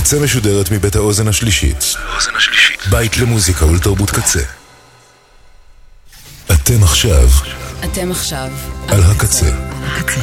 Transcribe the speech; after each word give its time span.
הקצה 0.00 0.20
משודרת 0.20 0.70
מבית 0.70 0.96
האוזן 0.96 1.28
השלישית. 1.28 1.84
בית 2.90 3.18
למוזיקה 3.18 3.66
ולתרבות 3.66 4.10
קצה. 4.10 4.40
אתם 6.46 6.82
עכשיו. 6.82 7.28
אתם 7.84 8.10
עכשיו. 8.10 8.50
על 8.88 9.02
הקצה. 9.02 9.46
הקצה. 9.82 10.20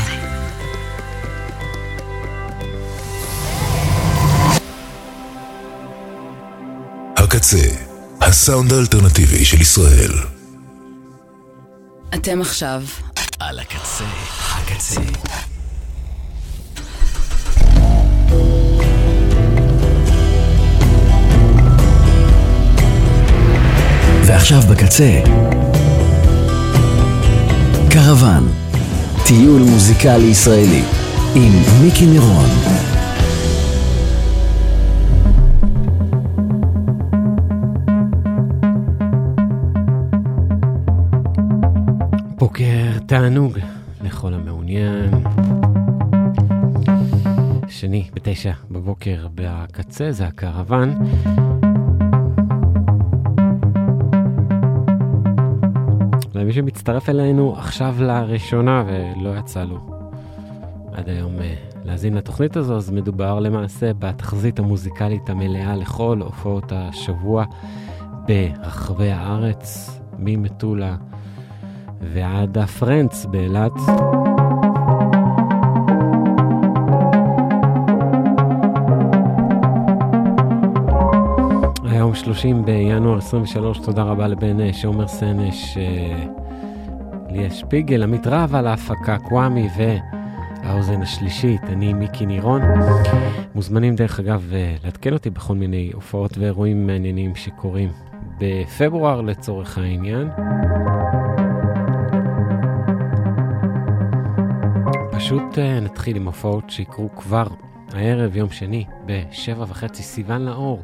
הקצה, 7.18 7.68
הסאונד 8.22 8.74
האלטרנטיבי 8.74 9.46
של 9.46 9.62
ישראל. 9.62 10.12
אתם 12.16 12.42
עכשיו. 12.42 12.84
על 13.40 13.60
הקצה, 13.60 14.06
הקצה. 14.40 15.02
ועכשיו 24.38 24.62
בקצה, 24.72 25.22
קרוון, 27.92 28.48
טיול 29.28 29.62
מוזיקלי 29.62 30.24
ישראלי, 30.24 30.84
עם 31.36 31.52
מיקי 31.82 32.06
נירון. 32.06 32.50
בוקר 42.38 43.00
תענוג 43.06 43.60
לכל 44.04 44.34
המעוניין. 44.34 45.10
שני 47.70 48.10
בתשע 48.14 48.54
בבוקר 48.72 49.28
בקצה 49.36 50.12
זה 50.12 50.28
הקרוון. 50.28 50.94
למי 56.38 56.54
שמצטרף 56.54 57.10
אלינו 57.10 57.56
עכשיו 57.58 57.96
לראשונה 58.00 58.84
ולא 58.88 59.38
יצא 59.40 59.64
לו 59.64 59.78
עד 60.94 61.10
היום 61.10 61.42
אה, 61.42 61.54
להאזין 61.86 62.14
לתוכנית 62.14 62.56
הזו, 62.56 62.78
אז 62.78 62.92
מדובר 62.92 63.40
למעשה 63.40 63.92
בתחזית 64.00 64.60
המוזיקלית 64.60 65.30
המלאה 65.30 65.76
לכל 65.76 66.22
הופעות 66.24 66.72
השבוע 66.76 67.46
ברחבי 68.28 69.12
הארץ, 69.12 70.00
ממטולה 70.20 70.96
ועד 72.02 72.58
הפרנץ 72.58 73.26
באילת. 73.26 73.74
30 82.18 82.66
בינואר 82.66 83.18
23, 83.18 83.80
תודה 83.80 84.04
רבה 84.04 84.28
לבן 84.28 84.60
אה, 84.60 84.74
שומר 84.74 85.08
סנש, 85.08 85.78
אה, 85.78 86.26
ליה 87.30 87.50
שפיגל, 87.50 88.04
עמית 88.04 88.28
רב 88.28 88.56
על 88.56 88.68
ההפקה, 88.68 89.18
קוואמי 89.20 89.70
והאוזן 89.78 91.02
השלישית, 91.02 91.64
אני 91.64 91.94
מיקי 91.94 92.26
נירון. 92.26 92.62
מוזמנים 93.56 93.96
דרך 93.96 94.20
אגב 94.20 94.52
אה, 94.54 94.76
לעדכן 94.84 95.14
אותי 95.14 95.30
בכל 95.30 95.56
מיני 95.56 95.92
הופעות 95.94 96.38
ואירועים 96.38 96.88
מעניינים 96.88 97.36
שקורים 97.36 97.90
בפברואר 98.40 99.22
לצורך 99.22 99.78
העניין. 99.78 100.30
פשוט 105.12 105.58
נתחיל 105.82 106.16
עם 106.16 106.26
הופעות 106.26 106.70
שיקרו 106.70 107.10
כבר 107.16 107.48
הערב, 107.94 108.36
יום 108.36 108.50
שני, 108.50 108.86
בשבע 109.06 109.66
וחצי, 109.68 110.04
סיוון 110.04 110.42
לאור. 110.42 110.82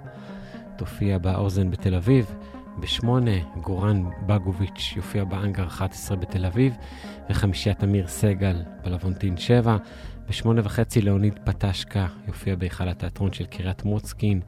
תופיע 0.83 1.17
באוזן 1.17 1.71
בתל 1.71 1.95
אביב, 1.95 2.35
בשמונה 2.79 3.31
גורן 3.61 4.03
בגוביץ' 4.25 4.93
יופיע 4.95 5.23
באנגר 5.23 5.67
11 5.67 6.17
בתל 6.17 6.45
אביב, 6.45 6.73
וחמישיית 7.29 7.83
אמיר 7.83 8.07
סגל 8.07 8.63
בלוונטין 8.83 9.37
7, 9.37 9.77
בשמונה 10.29 10.61
וחצי 10.63 11.01
לאוניד 11.01 11.39
פטשקה 11.43 12.07
יופיע 12.27 12.55
בהיכל 12.55 12.89
התיאטרון 12.89 13.33
של 13.33 13.45
קריית 13.45 13.85
מוצקין, 13.85 14.41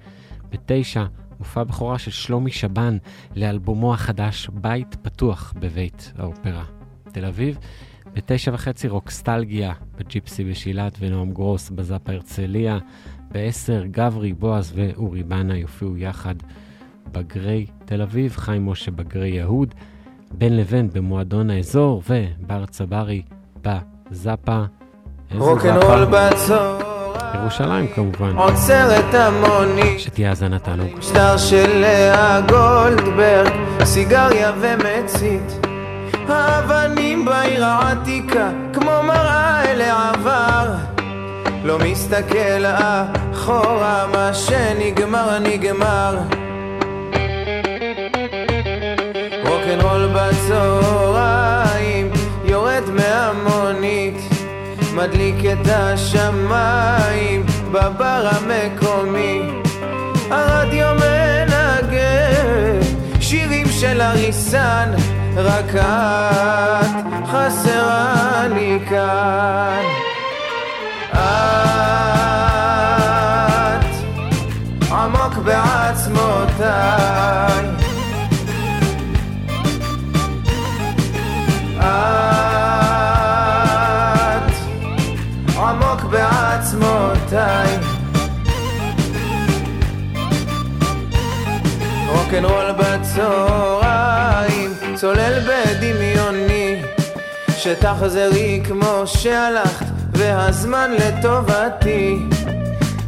בתשע 0.50 1.06
מופע 1.40 1.64
בכורה 1.64 2.00
של 2.00 2.12
שלומי 2.12 2.52
שבן 2.52 2.98
לאלבומו 3.36 3.94
החדש 3.94 4.50
בית 4.54 4.96
פתוח 5.02 5.54
בבית 5.60 6.14
האופרה 6.18 6.64
תל 7.12 7.26
אביב, 7.26 7.58
בתשע 8.14 8.52
וחצי 8.54 8.88
רוקסטלגיה 8.88 9.74
בג'יפסי 9.98 10.44
בשילת 10.44 10.98
ונועם 11.00 11.32
גרוס 11.32 11.70
בזאפה 11.70 12.12
הרצליה, 12.12 12.80
בעשר 13.36 13.84
גברי, 13.92 14.34
בועז 14.34 14.74
ואורי 14.76 15.24
בנה 15.24 15.58
יופיעו 15.58 15.98
יחד 15.98 16.36
בגרי 17.12 17.66
תל 17.86 18.02
אביב, 18.02 18.36
חיים 18.38 18.66
משה 18.66 18.92
בגרי 18.92 19.28
יהוד, 19.28 19.76
בין 20.32 20.58
לבין 20.58 20.90
במועדון 20.94 21.50
האזור 21.50 22.02
ובר 22.10 22.66
צברי 22.66 23.22
בזאפה. 23.62 24.64
רוקנרול 25.36 26.06
בצהריים. 26.06 26.86
ירושלים 27.42 27.88
כמובן. 27.96 28.36
עוצרת 28.36 29.14
המונית. 29.14 30.00
שתהיה 30.00 30.30
האזנה 30.30 30.60
תענוג. 30.60 31.02
שטר 31.02 31.38
של 31.38 31.80
לאה 31.80 32.42
גולדברג, 32.42 33.54
סיגריה 33.84 34.52
ומצית. 34.62 35.66
האבנים 36.28 37.26
בעיר 37.26 37.66
העתיקה, 37.66 38.50
כמו 38.74 38.92
מראה 39.04 39.72
אל 39.72 39.82
העבר. 39.82 40.95
לא 41.64 41.80
מסתכל 41.80 42.66
אחורה, 42.66 44.08
מה 44.14 44.34
שנגמר 44.34 45.40
נגמר. 45.40 46.18
רוקנרול 49.46 50.10
בצהריים, 50.14 52.12
יורד 52.46 52.84
מהמונית, 52.90 54.18
מדליק 54.94 55.36
את 55.54 55.68
השמיים 55.68 57.46
בבר 57.72 58.30
המקומי. 58.32 59.42
הרדיו 60.32 60.88
מנגן 60.94 62.80
שירים 63.20 63.68
של 63.70 64.02
אריסן, 64.02 64.92
רק 65.38 65.76
את 65.76 66.88
חסרה 67.28 68.48
לי 68.48 68.80
כאן. 68.90 70.05
את 71.16 71.22
עמוק 74.92 75.34
בעצמותיי. 75.46 77.66
את 81.78 81.84
עמוק 85.58 86.02
בעצמותיי. 86.12 87.78
רוקנרול 92.08 92.72
בצהריים 92.72 94.72
צולל 94.96 95.40
בדמיוני 95.40 96.82
שתחזרי 97.58 98.62
כמו 98.68 99.02
שהלכת 99.06 99.95
והזמן 100.18 100.92
לטובתי. 100.92 102.20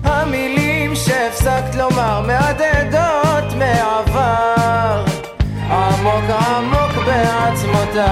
המילים 0.03 0.95
שהפסקת 0.95 1.75
לומר 1.75 2.21
מהדהדות 2.21 3.53
מעבר 3.57 5.05
עמוק 5.69 6.29
עמוק 6.29 7.05
בעצמותיי. 7.05 8.07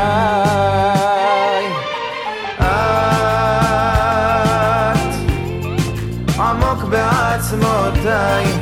את 2.59 2.66
עמוק 6.39 6.83
בעצמותיי 6.83 8.55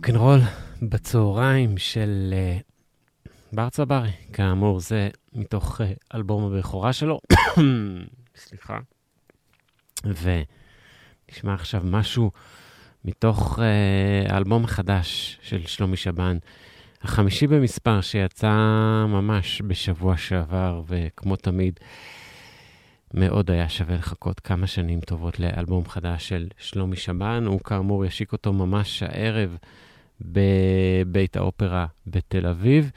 רוקנרול 0.00 0.40
בצהריים 0.82 1.78
של 1.78 2.34
uh, 2.34 3.32
בר 3.52 3.70
צברי. 3.70 4.10
כאמור, 4.32 4.80
זה 4.80 5.08
מתוך 5.32 5.80
uh, 5.80 5.84
אלבום 6.14 6.52
הבכורה 6.52 6.92
שלו. 6.92 7.20
סליחה. 8.36 8.78
ונשמע 10.04 11.54
עכשיו 11.54 11.82
משהו 11.84 12.30
מתוך 13.04 13.58
uh, 13.58 14.32
האלבום 14.32 14.64
החדש 14.64 15.38
של 15.42 15.66
שלומי 15.66 15.96
שבן, 15.96 16.38
החמישי 17.02 17.46
במספר 17.46 18.00
שיצא 18.00 18.54
ממש 19.08 19.62
בשבוע 19.66 20.16
שעבר, 20.16 20.82
וכמו 20.86 21.36
תמיד, 21.36 21.80
מאוד 23.14 23.50
היה 23.50 23.68
שווה 23.68 23.94
לחכות 23.94 24.40
כמה 24.40 24.66
שנים 24.66 25.00
טובות 25.00 25.40
לאלבום 25.40 25.88
חדש 25.88 26.28
של 26.28 26.48
שלומי 26.58 26.96
שבן. 26.96 27.44
הוא 27.46 27.60
כאמור 27.60 28.04
ישיק 28.04 28.32
אותו 28.32 28.52
ממש 28.52 29.02
הערב 29.02 29.56
בבית 30.20 31.36
האופרה 31.36 31.86
בתל 32.06 32.46
אביב. 32.46 32.90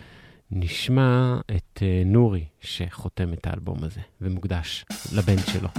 נשמע 0.56 1.38
את 1.56 1.78
uh, 1.78 1.82
נורי 2.06 2.46
שחותם 2.62 3.34
את 3.34 3.48
האלבום 3.48 3.84
הזה 3.84 4.02
ומוקדש 4.22 4.86
לבן 5.16 5.38
שלו. 5.38 5.70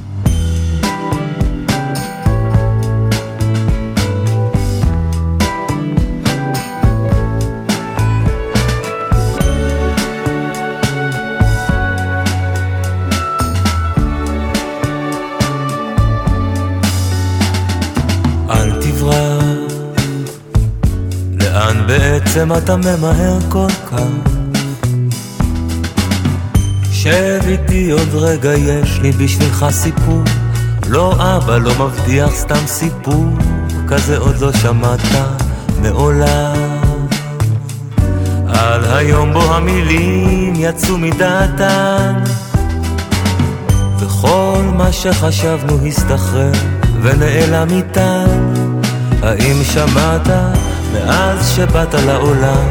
בעצם 22.15 22.53
אתה 22.53 22.77
ממהר 22.77 23.39
כל 23.49 23.69
כך? 23.87 23.99
שב 26.93 27.41
איתי 27.47 27.91
עוד 27.91 28.09
רגע, 28.15 28.55
יש 28.55 28.99
לי 29.03 29.13
בשבילך 29.13 29.67
סיפור. 29.71 30.23
לא 30.89 31.13
אבא, 31.13 31.59
לא 31.59 31.71
מבטיח 31.79 32.31
סתם 32.35 32.67
סיפור, 32.67 33.27
כזה 33.89 34.19
עוד 34.19 34.39
לא 34.41 34.53
שמעת 34.53 35.01
מעולם. 35.83 36.57
על 38.49 38.85
היום 38.85 39.33
בו 39.33 39.55
המילים 39.55 40.53
יצאו 40.57 40.99
מדעתן, 40.99 42.15
וכל 43.99 44.63
מה 44.77 44.93
שחשבנו 44.93 45.87
הסתחרר 45.87 46.53
ונעלם 47.03 47.69
איתן. 47.71 48.55
האם 49.23 49.65
שמעת 49.65 50.29
מאז 50.95 51.49
שבאת 51.57 51.95
לעולם 51.95 52.67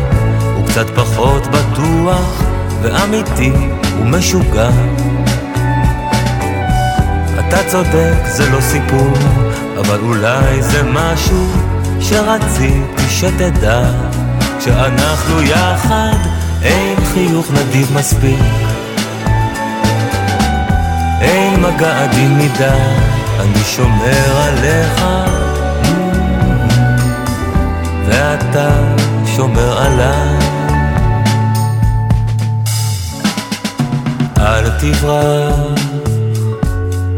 הוא 0.55 0.67
קצת 0.67 0.89
פחות 0.95 1.47
בטוח 1.47 2.43
ואמיתי 2.81 3.51
ומשוגע. 3.99 4.69
אתה 7.39 7.57
צודק, 7.67 8.25
זה 8.25 8.49
לא 8.49 8.61
סיפור, 8.61 9.13
אבל 9.79 9.99
אולי 9.99 10.61
זה 10.61 10.83
משהו 10.83 11.47
שרציתי 11.99 13.09
שתדע. 13.09 13.83
שאנחנו 14.65 15.41
יחד 15.41 16.17
אין 16.61 17.05
חיוך 17.13 17.51
נדיב 17.51 17.97
מספיק. 17.97 18.39
אין 21.21 21.59
מגע 21.61 22.03
עדין 22.03 22.37
מדי, 22.37 22.67
אני 23.39 23.63
שומר 23.63 24.37
עליך 24.37 25.03
ואתה 28.13 28.69
שומר 29.25 29.77
עליי. 29.77 30.37
אל 34.37 34.69
תברח, 34.69 35.55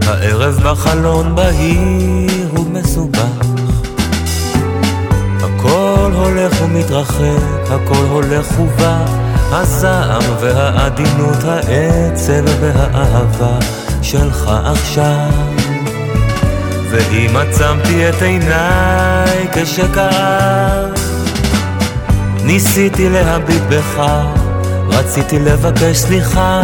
הערב 0.07 0.59
בחלון 0.63 1.36
בהיר 1.36 2.53
ומסובך. 2.59 3.45
הכל 5.44 6.12
הולך 6.15 6.62
ומתרחק, 6.62 7.71
הכל 7.71 8.06
הולך 8.09 8.59
ובא, 8.59 9.06
הזעם 9.51 10.24
והעדינות, 10.39 11.44
העצב 11.44 12.44
והאהבה 12.62 13.57
שלך 14.01 14.50
עכשיו. 14.65 15.54
ואם 16.95 17.38
עצמתי 17.38 18.09
את 18.09 18.21
עיניי 18.21 19.47
כשכאב 19.53 20.94
ניסיתי 22.44 23.09
להביט 23.09 23.62
בך, 23.69 24.03
רציתי 24.88 25.39
לבקש 25.39 25.97
סליחה. 25.97 26.62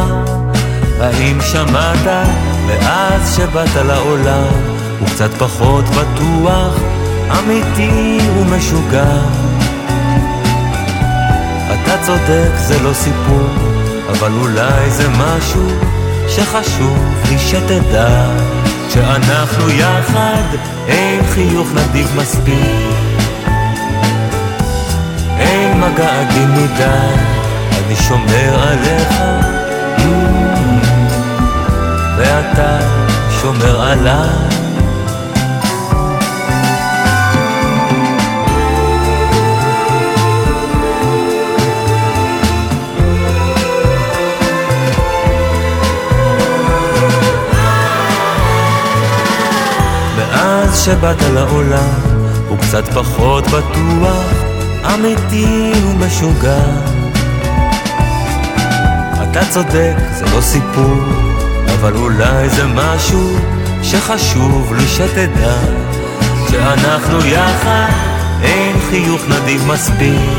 האם 1.00 1.42
שמעת 1.42 2.28
מאז 2.68 3.36
שבאת 3.36 3.76
לעולם? 3.86 4.48
הוא 5.00 5.08
קצת 5.08 5.30
פחות 5.38 5.86
בטוח, 5.86 6.76
אמיתי 7.40 8.18
ומשוגע. 8.38 9.22
אתה 11.68 11.98
צודק, 12.02 12.52
זה 12.58 12.80
לא 12.84 12.94
סיפור, 12.94 13.50
אבל 14.10 14.32
אולי 14.42 14.92
זה 14.92 15.10
משהו 15.10 15.68
שחשוב 16.28 17.16
לי 17.30 17.40
שתדע 17.40 18.51
שאנחנו 18.94 19.70
יחד, 19.70 20.44
אין 20.88 21.24
חיוך 21.26 21.68
נדיב 21.76 22.16
מספיק. 22.16 22.96
אין 25.40 25.80
מגע 25.80 26.22
עדין 26.22 26.52
מדי, 26.52 27.16
אני 27.86 27.96
שומר 27.96 28.68
עליך, 28.68 29.14
ואתה 32.18 32.80
שומר 33.42 33.82
עליי. 33.82 34.51
שבאת 50.86 51.22
לעולם 51.34 51.90
הוא 52.48 52.58
קצת 52.58 52.88
פחות 52.88 53.48
בטוח, 53.48 54.34
אמיתי 54.94 55.72
ומשוגע. 55.86 56.64
אתה 59.22 59.40
צודק, 59.50 59.96
זה 60.14 60.26
לא 60.36 60.42
סיפור, 60.42 61.04
אבל 61.80 61.96
אולי 61.96 62.50
זה 62.50 62.66
משהו 62.66 63.38
שחשוב 63.84 64.74
לי 64.74 64.88
שתדע, 64.88 65.56
שאנחנו 66.52 67.26
יחד, 67.26 67.90
אין 68.44 68.76
חיוך 68.90 69.22
נדיב 69.30 69.68
מספיק. 69.68 70.32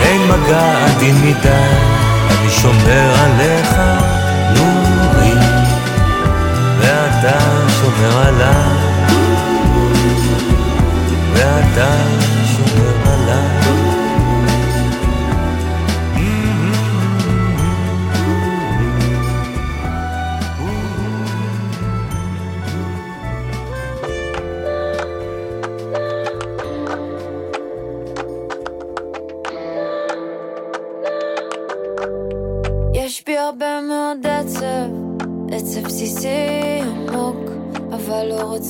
אין 0.00 0.20
מגע 0.22 0.86
עדין 0.86 1.16
מדי, 1.16 1.48
אני 2.30 2.50
שומר 2.50 3.14
עליך, 3.18 3.76
עליי, 8.02 8.74
ואתה 11.34 12.33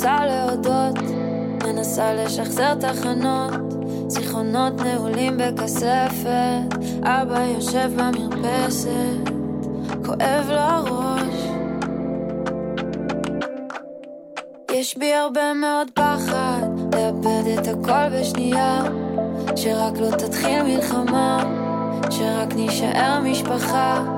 רוצה 0.05 0.27
להודות, 0.27 0.99
מנסה 1.65 2.15
לשחזר 2.15 2.75
תחנות, 2.75 3.53
זיכרונות 4.07 4.73
נעולים 4.81 5.39
בכספת, 5.39 6.75
אבא 7.03 7.45
יושב 7.55 7.91
במרפסת, 7.97 9.31
כואב 10.07 10.47
לו 10.49 10.59
הראש. 10.59 11.35
יש 14.73 14.99
בי 14.99 15.15
הרבה 15.15 15.55
מאוד 15.55 15.91
פחד, 15.95 16.63
לאבד 16.95 17.43
את 17.59 17.67
הכל 17.69 18.09
בשנייה, 18.21 18.83
שרק 19.57 19.99
לא 20.01 20.11
תתחיל 20.11 20.63
מלחמה, 20.63 21.45
שרק 22.11 22.55
נישאר 22.55 23.21
משפחה, 23.21 24.14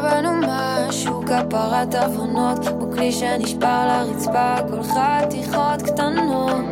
בנו 0.00 0.30
משהו, 0.48 1.22
כפרת 1.22 1.94
עוונות, 1.94 2.68
כמו 2.68 2.92
כלי 2.92 3.12
שנשבר 3.12 3.86
לרצפה, 3.86 4.54
כל 4.70 4.82
חתיכות 4.82 5.82
קטנות. 5.82 6.64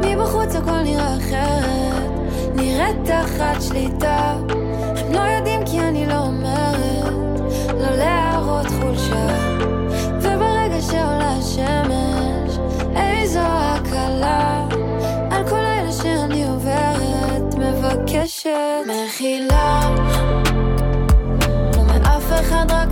מבחוץ 0.00 0.54
הכל 0.54 0.82
נראה 0.82 1.16
אחרת, 1.16 2.10
נראית 2.54 2.96
תחת 3.04 3.62
שליטה. 3.62 4.31
она 22.62 22.91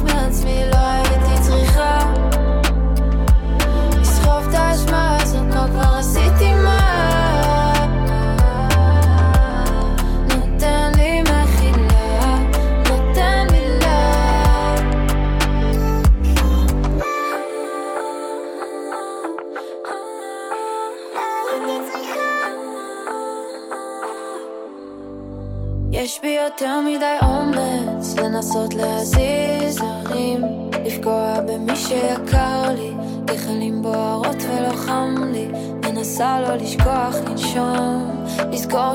מנסה 36.60 36.76
לא 36.76 36.92
לשכוח 37.10 37.14
לנשום, 37.30 38.24
לזכור 38.52 38.94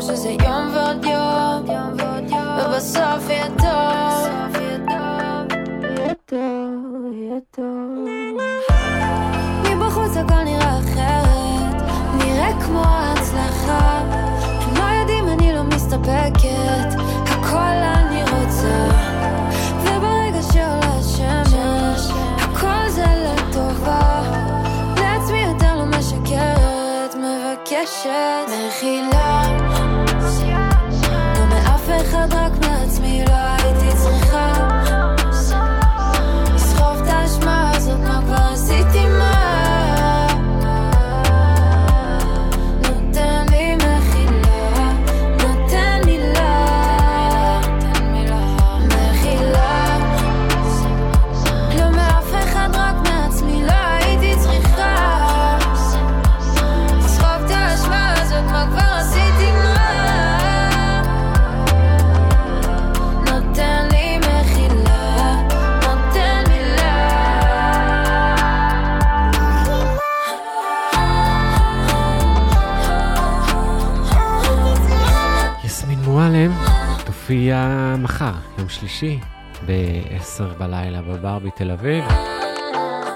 תופיע 77.28 77.96
מחר, 78.00 78.34
יום 78.58 78.70
שלישי, 78.70 79.20
ב-10 79.66 80.44
בלילה 80.60 81.02
בברבי 81.02 81.50
תל 81.56 81.72
אביב. 81.72 82.06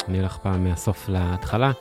אני 0.07 0.19
הולך 0.19 0.37
פעם 0.37 0.63
מהסוף 0.63 1.09
להתחלה. 1.09 1.71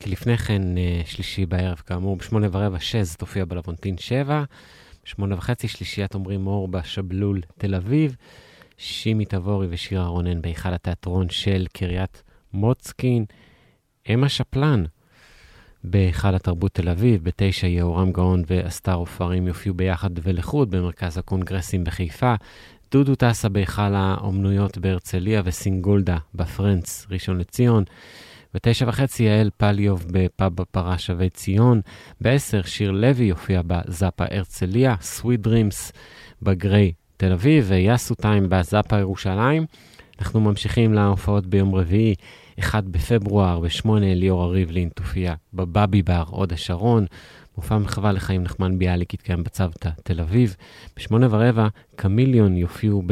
כי 0.00 0.10
לפני 0.10 0.38
כן, 0.38 0.78
אה, 0.78 1.00
שלישי 1.06 1.46
בערב, 1.46 1.76
כאמור, 1.86 2.16
בשמונה 2.16 2.46
ורבע, 2.52 2.80
שז 2.80 3.16
תופיע 3.16 3.44
בלוונטין 3.44 3.98
7. 3.98 4.44
בשמונה 5.04 5.34
וחצי, 5.34 5.68
שלישיית 5.68 6.14
עומרי 6.14 6.36
מור 6.36 6.68
בשבלול 6.68 7.40
תל 7.58 7.74
אביב. 7.74 8.16
שימי 8.78 9.24
תבורי 9.24 9.66
ושירה 9.70 10.06
רונן 10.06 10.42
בהיכל 10.42 10.74
התיאטרון 10.74 11.28
של 11.28 11.66
קריית 11.72 12.22
מוצקין. 12.52 13.24
אמה 14.14 14.28
שפלין 14.28 14.84
בהיכל 15.84 16.34
התרבות 16.34 16.74
תל 16.74 16.88
אביב, 16.88 17.24
בתשע 17.24 17.66
יהורם 17.66 18.12
גאון 18.12 18.42
ואסתר 18.46 18.94
עופרים 18.94 19.46
יופיעו 19.46 19.74
ביחד 19.74 20.10
ולחוד 20.22 20.70
במרכז 20.70 21.18
הקונגרסים 21.18 21.84
בחיפה. 21.84 22.34
דודו 22.90 23.14
טסה 23.14 23.48
בהיכל 23.48 23.94
האומנויות 23.94 24.78
בהרצליה 24.78 25.42
וסינגולדה 25.44 26.16
בפרנץ, 26.34 27.06
ראשון 27.10 27.38
לציון. 27.38 27.84
בתשע 28.54 28.88
וחצי 28.88 29.22
יעל 29.22 29.50
פליוב 29.56 30.06
בפאב 30.10 30.54
בפרה 30.54 30.98
שבי 30.98 31.30
ציון. 31.30 31.80
בעשר 32.20 32.62
שיר 32.62 32.90
לוי 32.90 33.24
יופיע 33.24 33.62
בזאפה 33.66 34.24
הרצליה, 34.30 34.94
Sweet 35.00 35.40
Dreams 35.40 35.92
בגריי 36.42 36.92
תל 37.16 37.32
אביב 37.32 37.64
ויאסו 37.68 38.14
טיים 38.14 38.48
בזאפה 38.48 38.98
ירושלים. 38.98 39.66
אנחנו 40.18 40.40
ממשיכים 40.40 40.94
להופעות 40.94 41.46
ביום 41.46 41.74
רביעי, 41.74 42.14
1 42.58 42.84
בפברואר, 42.84 43.60
בשמונה 43.60 44.14
ליאורה 44.14 44.46
ריבלין 44.46 44.88
תופיע 44.88 45.34
בבאבי 45.54 46.02
בר, 46.02 46.24
הוד 46.28 46.52
השרון. 46.52 47.06
מופע 47.56 47.78
מחווה 47.78 48.12
לחיים 48.12 48.42
נחמן 48.42 48.78
ביאליק 48.78 49.14
יתקיים 49.14 49.44
בצוותא 49.44 49.90
תל 50.02 50.20
אביב. 50.20 50.56
בשמונה 50.96 51.26
ורבע, 51.30 51.68
קמיליון 51.96 52.56
יופיעו 52.56 53.02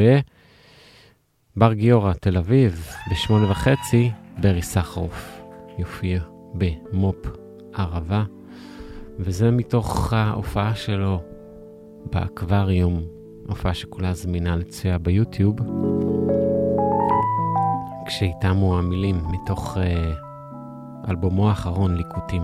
בבר 1.56 1.72
גיורא 1.72 2.12
תל 2.12 2.36
אביב. 2.36 2.86
בשמונה 3.10 3.50
וחצי, 3.50 4.10
ברי 4.40 4.62
סחרוף 4.62 5.40
יופיע 5.78 6.22
במו"פ 6.54 7.26
ערבה. 7.74 8.24
וזה 9.18 9.50
מתוך 9.50 10.12
ההופעה 10.12 10.74
שלו 10.74 11.22
באקווריום, 12.12 13.02
הופעה 13.46 13.74
שכולה 13.74 14.14
זמינה 14.14 14.56
לצפייה 14.56 14.98
ביוטיוב. 14.98 15.56
כשאיתמו 18.10 18.78
המילים 18.78 19.22
מתוך 19.28 19.76
אה, 19.76 20.12
אלבומו 21.08 21.48
האחרון, 21.48 21.96
ליקוטים. 21.96 22.42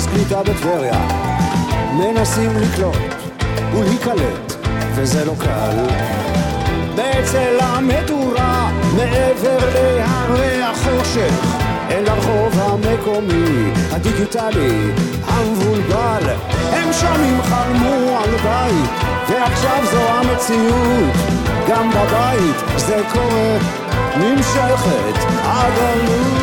במרכז 0.00 0.06
קליטה 0.06 0.42
בטבריה 0.42 1.08
מנסים 1.92 2.50
לקלוט 2.56 3.14
ולהיקלט, 3.72 4.66
וזה 4.94 5.24
לא 5.24 5.32
קל. 5.38 5.86
בצל 6.94 7.58
המדורה, 7.60 8.70
מעבר 8.96 9.58
להרי 9.74 10.62
החושך, 10.62 11.56
אל 11.90 12.08
הרחוב 12.08 12.60
המקומי, 12.60 13.70
הדיגיטלי, 13.90 14.90
המבולבל. 15.26 16.34
הם 16.72 16.92
שנים 16.92 17.42
חלמו 17.42 18.18
על 18.18 18.30
בית, 18.30 18.90
ועכשיו 19.28 19.78
זו 19.92 20.08
המציאות. 20.08 21.16
גם 21.68 21.90
בבית 21.90 22.56
זה 22.76 23.02
קורה, 23.12 23.58
נמשכת 24.16 25.18
הגלות. 25.42 26.39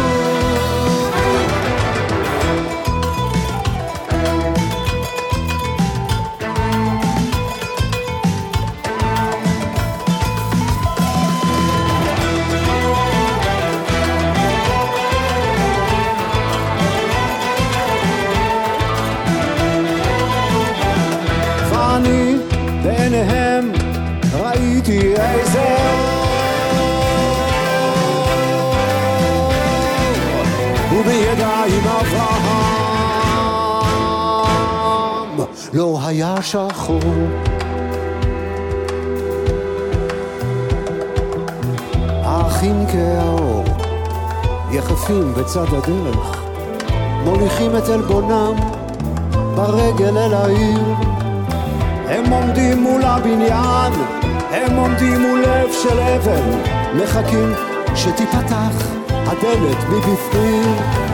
לא 36.38 36.42
היה 36.42 36.70
שחור 36.72 37.00
האחים 42.24 42.86
כהאור 42.92 43.64
יחפים 44.72 45.34
בצד 45.34 45.66
הדרך 45.74 46.44
מוליכים 47.24 47.78
את 47.78 47.90
עלבונם 47.90 48.54
ברגל 49.56 50.18
אל 50.18 50.34
העיר 50.34 50.84
הם 52.08 52.32
עומדים 52.32 52.84
מול 52.84 53.02
הבניין, 53.04 53.94
הם 54.52 54.76
עומדים 54.76 55.22
מול 55.22 55.42
לב 55.42 55.70
של 55.84 56.00
אבן, 56.00 56.60
מחכים 56.96 57.54
שתיפתח 57.96 58.88
הדלת 59.10 59.78
מבפנים. 59.90 61.07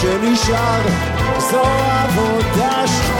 שנשאר 0.00 0.82
זו 1.38 1.62
עבודה 1.62 2.86
שחורה. 2.86 3.13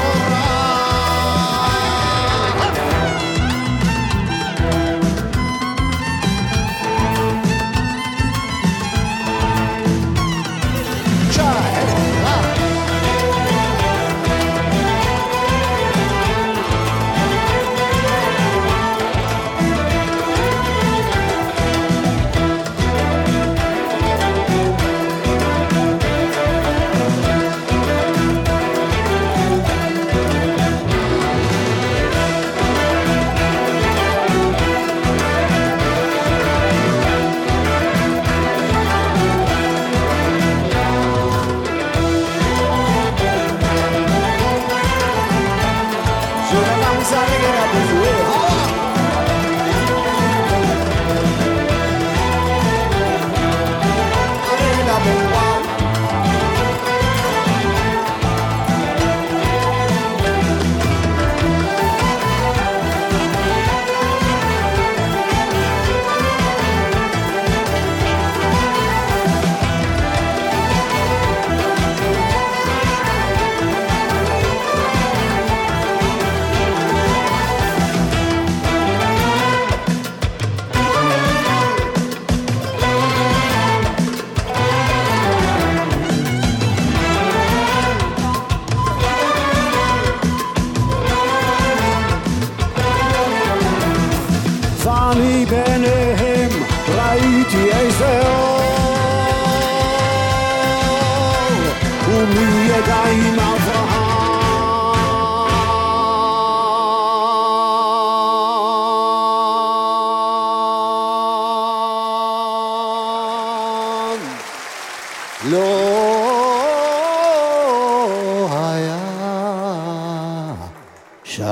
שחור. 121.34 121.44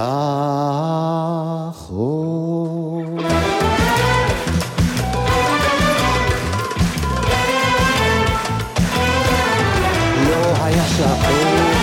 לא 10.28 10.64
היה 10.64 10.84
שחור. 10.84 11.82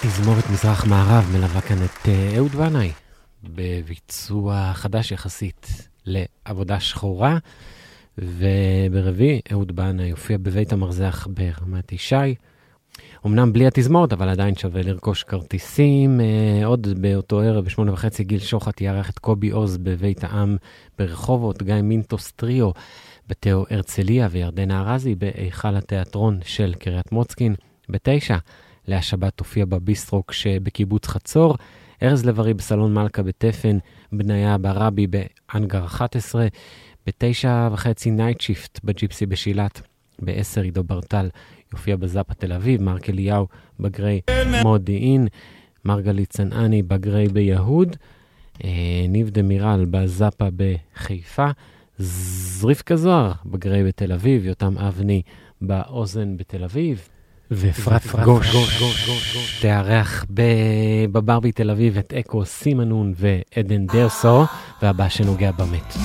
תזמורת 0.00 0.50
מזרח 0.50 0.84
מערב 0.84 1.28
מלווה 1.32 1.60
כאן 1.60 1.84
את 1.84 2.08
אה, 2.08 2.32
אהוד 2.36 2.52
בנאי 2.52 2.92
בביצוע 3.54 4.72
חדש 4.74 5.12
יחסית 5.12 5.88
לעבודה 6.06 6.80
שחורה, 6.80 7.38
וברביעי 8.18 9.40
אהוד 9.52 9.76
בנאי 9.76 10.10
הופיע 10.10 10.38
בבית 10.38 10.72
המרזח 10.72 11.26
ברמת 11.30 11.92
ישי. 11.92 12.34
אמנם 13.26 13.52
בלי 13.52 13.66
התזמורת, 13.66 14.12
אבל 14.12 14.28
עדיין 14.28 14.54
שווה 14.54 14.82
לרכוש 14.82 15.22
כרטיסים. 15.22 16.20
אה, 16.20 16.66
עוד 16.66 16.88
באותו 17.00 17.40
ערב, 17.40 17.64
בשמונה 17.64 17.92
וחצי, 17.92 18.24
גיל 18.24 18.38
שוחט 18.38 18.80
יארח 18.80 19.10
את 19.10 19.18
קובי 19.18 19.50
עוז 19.50 19.76
בבית 19.76 20.24
העם 20.24 20.56
ברחובות, 20.98 21.62
גיא 21.62 21.74
מינטוס 21.74 22.32
טריו 22.32 22.70
בתיאו 23.28 23.64
הרצליה 23.70 24.28
וירדנה 24.30 24.80
ארזי 24.80 25.14
בהיכל 25.14 25.76
התיאטרון 25.76 26.38
של 26.44 26.74
קריית 26.78 27.12
מוצקין. 27.12 27.54
בתשע, 27.88 28.36
לאה 28.88 29.02
שבת 29.02 29.32
תופיע 29.36 29.64
בביסטרוק 29.64 30.32
שבקיבוץ 30.32 31.06
חצור. 31.06 31.56
ארז 32.02 32.24
לב-ארי 32.26 32.54
בסלון 32.54 32.94
מלכה 32.94 33.22
בתפן, 33.22 33.78
בניה 34.12 34.58
ברבי 34.58 35.06
באנגר 35.06 35.84
11, 35.84 36.46
בתשע 37.06 37.68
וחצי 37.72 38.10
Night 38.10 38.40
Shift 38.40 38.80
בג'יפסי 38.84 39.26
בשילת, 39.26 39.80
בעשר 40.18 40.60
עידו 40.60 40.84
ברטל 40.84 41.28
יופיע 41.72 41.96
בזאפה 41.96 42.34
תל 42.34 42.52
אביב, 42.52 42.82
מרק 42.82 43.10
אליהו 43.10 43.46
בגרי 43.80 44.20
מודיעין, 44.62 45.28
מרגלית 45.84 46.30
צנעני 46.30 46.82
בגרי 46.82 47.28
ביהוד, 47.28 47.96
אה, 48.64 48.70
ניב 49.08 49.30
דמירל 49.30 49.86
בזאפה 49.90 50.48
בחיפה, 50.56 51.50
רבקה 51.98 52.96
זוהר 52.96 53.32
בגרי 53.46 53.84
בתל 53.84 54.12
אביב, 54.12 54.44
יותם 54.44 54.78
אבני 54.78 55.22
באוזן 55.60 56.36
בתל 56.36 56.64
אביב. 56.64 57.08
ואפרת 57.54 58.06
גוש 58.24 58.56
תארח 59.60 60.24
בברבי 61.12 61.52
תל 61.52 61.70
אביב 61.70 61.98
את 61.98 62.12
אקו 62.12 62.44
סימנון 62.44 63.12
ועדן 63.16 63.86
דרסו, 63.86 64.44
והבא 64.82 65.08
שנוגע 65.08 65.50
במת. 65.50 65.96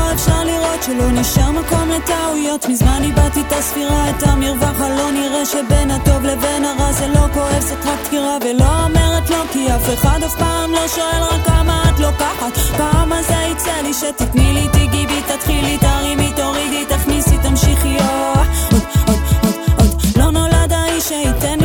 מפה 0.00 0.12
אפשר 0.12 0.44
לראות 0.44 0.82
שלא 0.82 1.10
נשאר 1.10 1.50
מקום 1.50 1.88
לטעויות. 1.88 2.68
מזמן 2.68 3.00
איבדתי 3.02 3.40
את 3.40 3.52
הספירה, 3.52 4.10
את 4.10 4.22
המרווח 4.22 4.80
הלא 4.80 5.10
נראה 5.10 5.46
שבין 5.46 5.90
הטוב 5.90 6.22
לבין 6.22 6.64
הרע. 6.64 6.92
זה 6.92 7.08
לא 7.08 7.26
כואב, 7.34 7.60
זאת 7.60 7.86
רק 7.86 7.98
דקירה 8.06 8.38
ולא 8.40 8.84
אומרת 8.84 9.30
לא 9.30 9.42
כי 9.52 9.66
אף 9.74 9.94
אחד 9.94 10.22
אף 10.26 10.36
פעם 10.38 10.70
לא 10.72 10.88
שואל 10.88 11.22
רק 11.22 11.46
כמה 11.46 11.82
את 11.90 12.00
לוקחת. 12.00 12.56
כמה 12.76 13.22
זה 13.22 13.34
יצא 13.52 13.80
לי 13.82 13.94
שתתני 13.94 14.52
לי, 14.52 14.68
תיגעי 14.72 15.06
בי, 15.06 15.22
תתחילי, 15.26 15.78
תרימי, 15.78 16.32
תורידי, 16.36 16.84
תכניסי, 16.88 17.38
תמשיכי, 17.42 17.96
עוד, 17.98 18.48
עוד, 18.72 19.18
עוד, 19.42 19.54
עוד. 19.78 20.02
לא 20.16 20.30
נולד 20.30 20.72
האיש 20.72 21.08
שייתן 21.08 21.59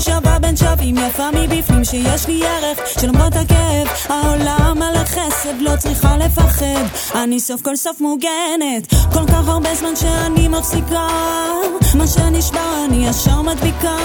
שווה 0.00 0.38
בין 0.38 0.56
שווים 0.56 0.98
יפה 0.98 1.30
מבפנים 1.30 1.84
שיש 1.84 2.26
לי 2.26 2.46
ערך 2.46 2.78
שלמרות 3.00 3.32
הכאב 3.36 3.88
העולם 4.08 4.82
על 4.82 4.96
החסד 4.96 5.60
לא 5.60 5.76
צריכה 5.78 6.16
לפחד. 6.16 6.84
אני 7.14 7.40
סוף 7.40 7.62
כל 7.62 7.76
סוף 7.76 8.00
מוגנת 8.00 8.94
כל 9.12 9.26
כך 9.26 9.48
הרבה 9.48 9.74
זמן 9.74 9.96
שאני 9.96 10.48
מחזיקה. 10.48 11.06
מה 11.94 12.06
שנשבר 12.06 12.84
אני 12.88 13.08
ישר 13.08 13.42
מדביקה. 13.42 13.96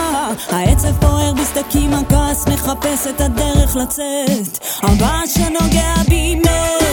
העצב 0.50 0.92
בוער 0.92 1.34
בסדקים 1.34 1.94
הכעס 1.94 2.48
מחפש 2.48 3.08
את 3.08 3.22
הדרך 3.22 3.76
לצאת. 3.76 4.60
הבא 4.84 5.22
שנוגע 5.26 5.94
בי 6.08 6.36
מת 6.36 6.85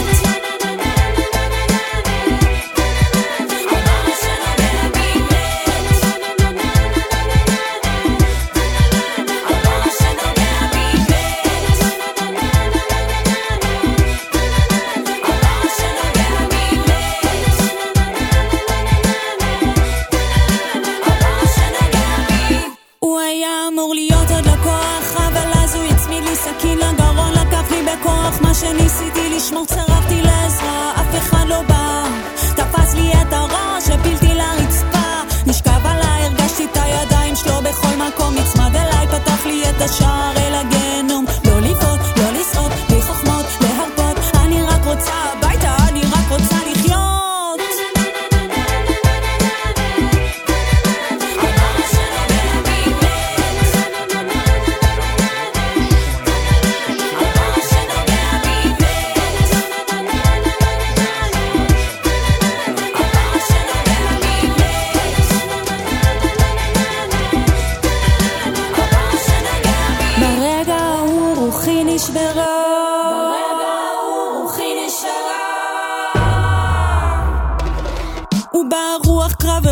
שניסיתי 28.63 29.29
לשמור 29.29 29.65
צרחתי 29.65 29.92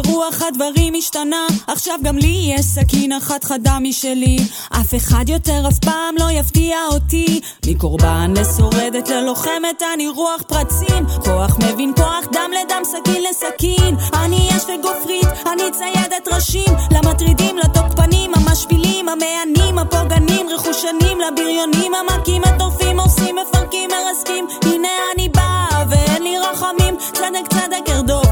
ורוח 0.06 0.42
הדברים 0.42 0.94
השתנה. 0.98 1.46
עכשיו 1.68 1.96
גם 2.04 2.18
לי 2.18 2.54
יש 2.58 2.66
סכין 2.66 3.12
אחת 3.12 3.44
חדה 3.44 3.78
משלי. 3.82 4.38
אף 4.70 4.96
אחד 4.96 5.30
יותר 5.30 5.68
אף 5.68 5.80
פעם 5.80 6.16
לא 6.20 6.32
יפתיע 6.32 6.78
אותי. 6.92 7.42
מקורבן 7.68 8.34
לשורדת 8.36 9.10
ללוחמת 9.10 9.82
אני 9.94 10.08
רוח 10.08 10.42
פרצים. 10.48 11.06
כוח 11.24 11.58
מבין 11.58 11.94
כוח 11.96 12.26
דם 12.32 12.52
לדם 12.62 12.82
סכין 12.84 13.24
לסכין. 13.30 13.96
אני 14.14 14.50
אש 14.50 14.64
וגופרית 14.64 15.28
אני 15.54 15.64
ציידת 15.72 16.28
ראשים. 16.34 16.74
למטרידים 16.92 17.58
לתוקפנים 17.58 18.32
המשפילים 18.36 19.10
המהנים 19.10 19.80
הפוגענים 19.80 20.48
רכושנים 20.50 21.18
לבריונים. 21.20 21.92
המכים 21.96 22.44
הטורפים 22.44 23.00
הורסים 23.00 23.36
מפרקים 23.36 23.90
מרסקים. 23.90 24.48
הנה 24.66 24.88
אני 25.16 25.30
באה 25.30 25.84
ואין 25.90 26.24
לי 26.24 26.38
רחמים. 26.38 26.96
צדק 27.14 27.48
צדק 27.50 27.90
ארדוף 27.90 28.31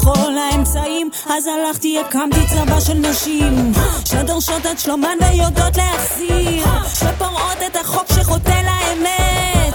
בכל 0.00 0.38
האמצעים. 0.38 1.10
אז 1.30 1.46
הלכתי 1.46 2.00
הקמתי 2.00 2.40
צבא 2.46 2.80
של 2.80 2.94
נשים. 2.94 3.72
שדורשות 4.04 4.66
את 4.72 4.78
שלומן 4.78 5.16
ויודעות 5.20 5.76
להחזיר. 5.76 6.66
שפורעות 6.94 7.58
את 7.66 7.76
החוק 7.76 8.06
שחוטא 8.12 8.62
לאמת. 8.64 9.74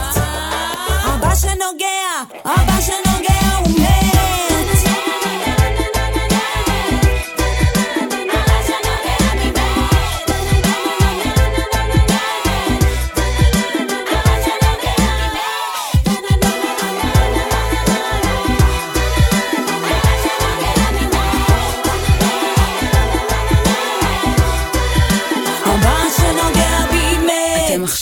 הבא 1.04 1.36
שנוגע, 1.36 2.40
הבא 2.46 2.82
שנוגע 2.82 3.55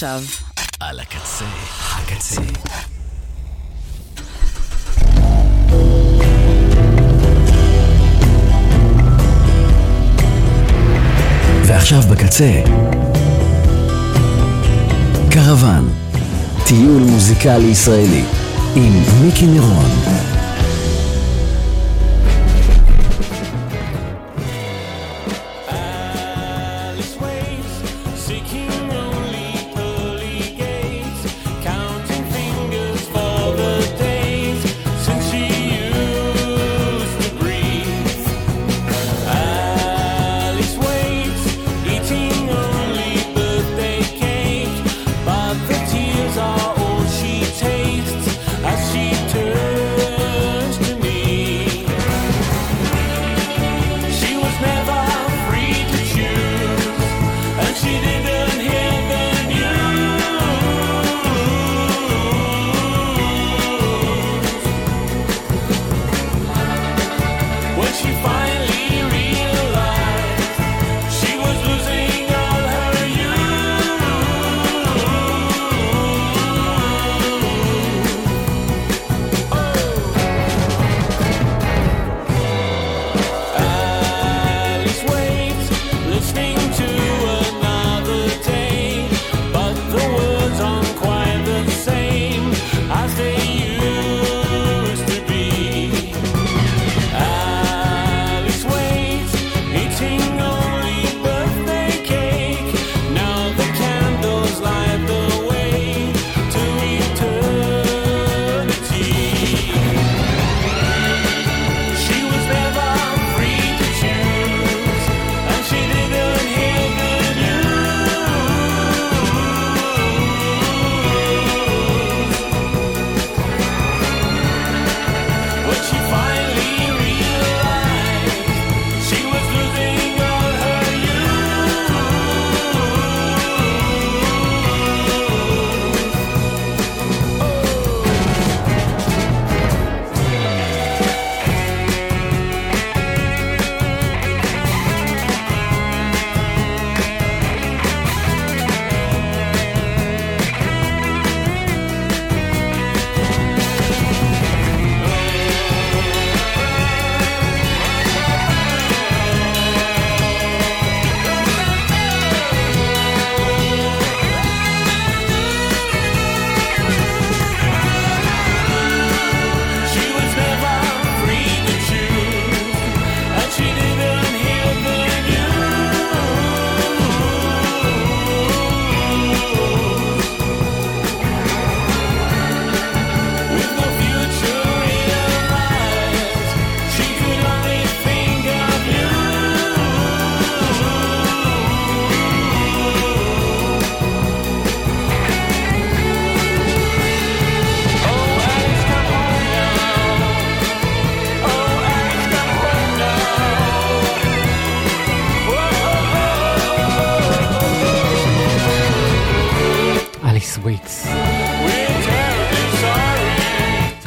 עכשיו 0.03 0.21
על 0.79 0.99
הקצה, 0.99 1.45
הקצה. 1.91 2.41
ועכשיו 11.65 12.01
בקצה, 12.11 12.61
קרוון, 15.31 15.89
טיול 16.67 17.01
מוזיקלי 17.01 17.67
ישראלי, 17.67 18.23
עם 18.75 19.03
מיקי 19.21 19.45
נירון. 19.47 20.32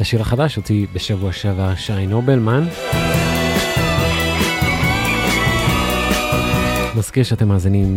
השיר 0.07 0.21
החדש 0.21 0.57
הוציא 0.57 0.87
בשבוע 0.92 1.33
שעבר 1.33 1.75
שי 1.75 2.07
נובלמן. 2.07 2.64
מזכיר 6.97 7.25
שאתם 7.25 7.49
מאזינים 7.49 7.97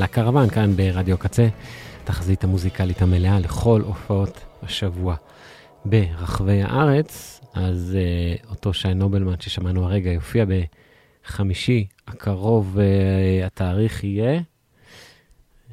לקרוון 0.00 0.48
כאן 0.48 0.76
ברדיו 0.76 1.18
קצה, 1.18 1.48
תחזית 2.04 2.44
המוזיקלית 2.44 3.02
המלאה 3.02 3.40
לכל 3.40 3.80
הופעות 3.84 4.44
השבוע 4.62 5.16
ברחבי 5.84 6.62
הארץ. 6.62 7.40
אז 7.54 7.96
uh, 7.96 8.50
אותו 8.50 8.74
שי 8.74 8.94
נובלמן 8.94 9.40
ששמענו 9.40 9.84
הרגע 9.84 10.10
יופיע 10.10 10.44
בחמישי 11.24 11.86
הקרוב, 12.08 12.76
uh, 12.76 13.46
התאריך 13.46 14.04
יהיה 14.04 14.40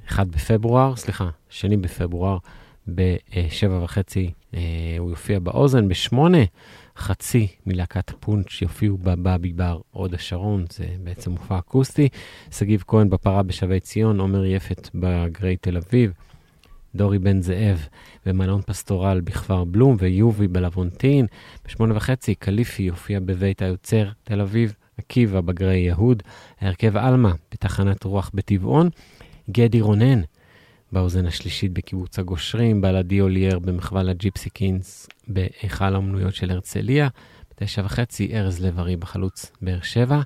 1 0.10 0.28
בפברואר, 0.28 0.96
סליחה, 0.96 1.30
שני 1.50 1.78
בפברואר, 1.78 2.38
בשבע 2.88 3.84
וחצי 3.84 4.32
uh, 4.52 4.56
הוא 5.00 5.10
יופיע 5.10 5.40
באוזן, 5.40 5.88
בשמונה 5.88 6.38
חצי 6.98 7.48
מלהקת 7.66 8.12
פונץ' 8.20 8.62
יופיעו 8.62 8.98
בבאבי 8.98 9.54
בר 9.54 9.80
הוד 9.92 10.14
השרון, 10.14 10.66
זה 10.70 10.86
בעצם 11.04 11.32
מופע 11.32 11.58
אקוסטי. 11.58 12.10
שגיב 12.52 12.84
כהן 12.88 13.10
בפרה 13.10 13.44
בשבי 13.44 13.80
ציון, 13.80 14.20
עומר 14.20 14.46
יפת 14.46 14.90
בגרי 14.96 15.58
תל 15.58 15.78
אביב, 15.78 16.12
דורי 16.96 17.20
בן 17.20 17.42
זאב 17.42 17.88
במלון 18.26 18.62
פסטורל 18.62 19.22
בכפר 19.22 19.64
בלום 19.64 19.96
ויובי 20.00 20.48
בלוונטין. 20.48 21.26
בשמונה 21.66 21.98
וחצי 21.98 22.36
קליפי 22.36 22.84
יופיע 22.84 23.20
בבית 23.20 23.62
היוצר 23.62 24.10
תל 24.24 24.42
אביב, 24.42 24.76
עקיבא 24.98 25.42
בגרי 25.42 25.78
יהוד, 25.78 26.24
ההרכב 26.62 26.98
עלמה 26.98 27.32
בתחנת 27.52 28.04
רוח 28.04 28.32
בטבעון, 28.34 28.90
גדי 29.52 29.82
רונן 29.82 30.22
באוזן 30.94 31.26
השלישית 31.26 31.74
בקיבוץ 31.74 32.20
הגושרים, 32.20 32.82
בלעדי 32.82 33.22
אולייר 33.22 33.60
במחווה 33.60 34.04
לג'יפסי 34.04 34.50
קינס 34.50 35.08
בהיכל 35.28 35.94
האומנויות 35.94 36.36
של 36.36 36.52
הרצליה, 36.52 37.08
בתשע 37.52 37.82
וחצי 37.86 38.30
ארז 38.34 38.66
לב-ארי 38.66 38.96
בחלוץ 38.96 39.52
באר 39.62 39.82
שבע, 39.82 40.22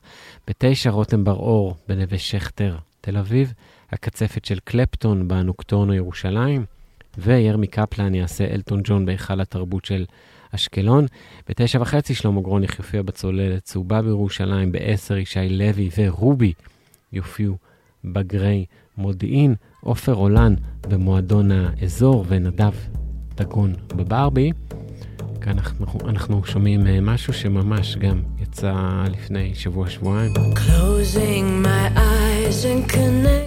בתשע 0.47 0.89
רותם 0.89 1.23
בר-אור 1.23 1.75
בנווה 1.88 2.17
שכטר 2.17 2.77
תל 3.01 3.17
אביב, 3.17 3.53
הקצפת 3.91 4.45
של 4.45 4.60
קלפטון 4.63 5.27
באנוקטורנו 5.27 5.93
ירושלים, 5.93 6.65
וירמי 7.17 7.67
קפלן 7.67 8.15
יעשה 8.15 8.45
אלטון 8.45 8.82
ג'ון 8.84 9.06
בהיכל 9.06 9.41
התרבות 9.41 9.85
של 9.85 10.06
אשקלון. 10.56 11.06
בתשע 11.50 11.81
וחצי 11.81 12.15
שלמה 12.15 12.41
גרוניך 12.41 12.79
יופיע 12.79 13.02
בצוללת 13.02 13.63
צהובה 13.63 14.02
בירושלים, 14.02 14.71
בעשר 14.71 15.17
ישי 15.17 15.50
לוי 15.50 15.89
ורובי 15.98 16.54
יופיעו 17.13 17.58
בגרי 18.06 18.65
מודיעין, 18.98 19.56
עופר 19.82 20.13
עולן 20.13 20.56
במועדון 20.88 21.52
האזור 21.52 22.25
ונדב 22.28 22.73
דגון 23.36 23.73
בברבי. 23.96 24.52
כאן 25.42 25.52
אנחנו, 25.52 26.10
אנחנו 26.10 26.46
שומעים 26.46 27.06
משהו 27.06 27.34
שממש 27.34 27.98
גם 27.98 28.21
יצא 28.42 29.04
לפני 29.12 29.56
שבוע-שבועיים. 29.56 30.34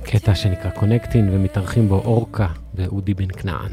קטע 0.05 0.35
שנקרא 0.35 0.71
קונקטין 0.71 1.29
ומתארחים 1.33 1.89
בו 1.89 1.95
אורקה 1.95 2.47
ואודי 2.75 3.15
בן 3.15 3.29
כנען. 3.29 3.73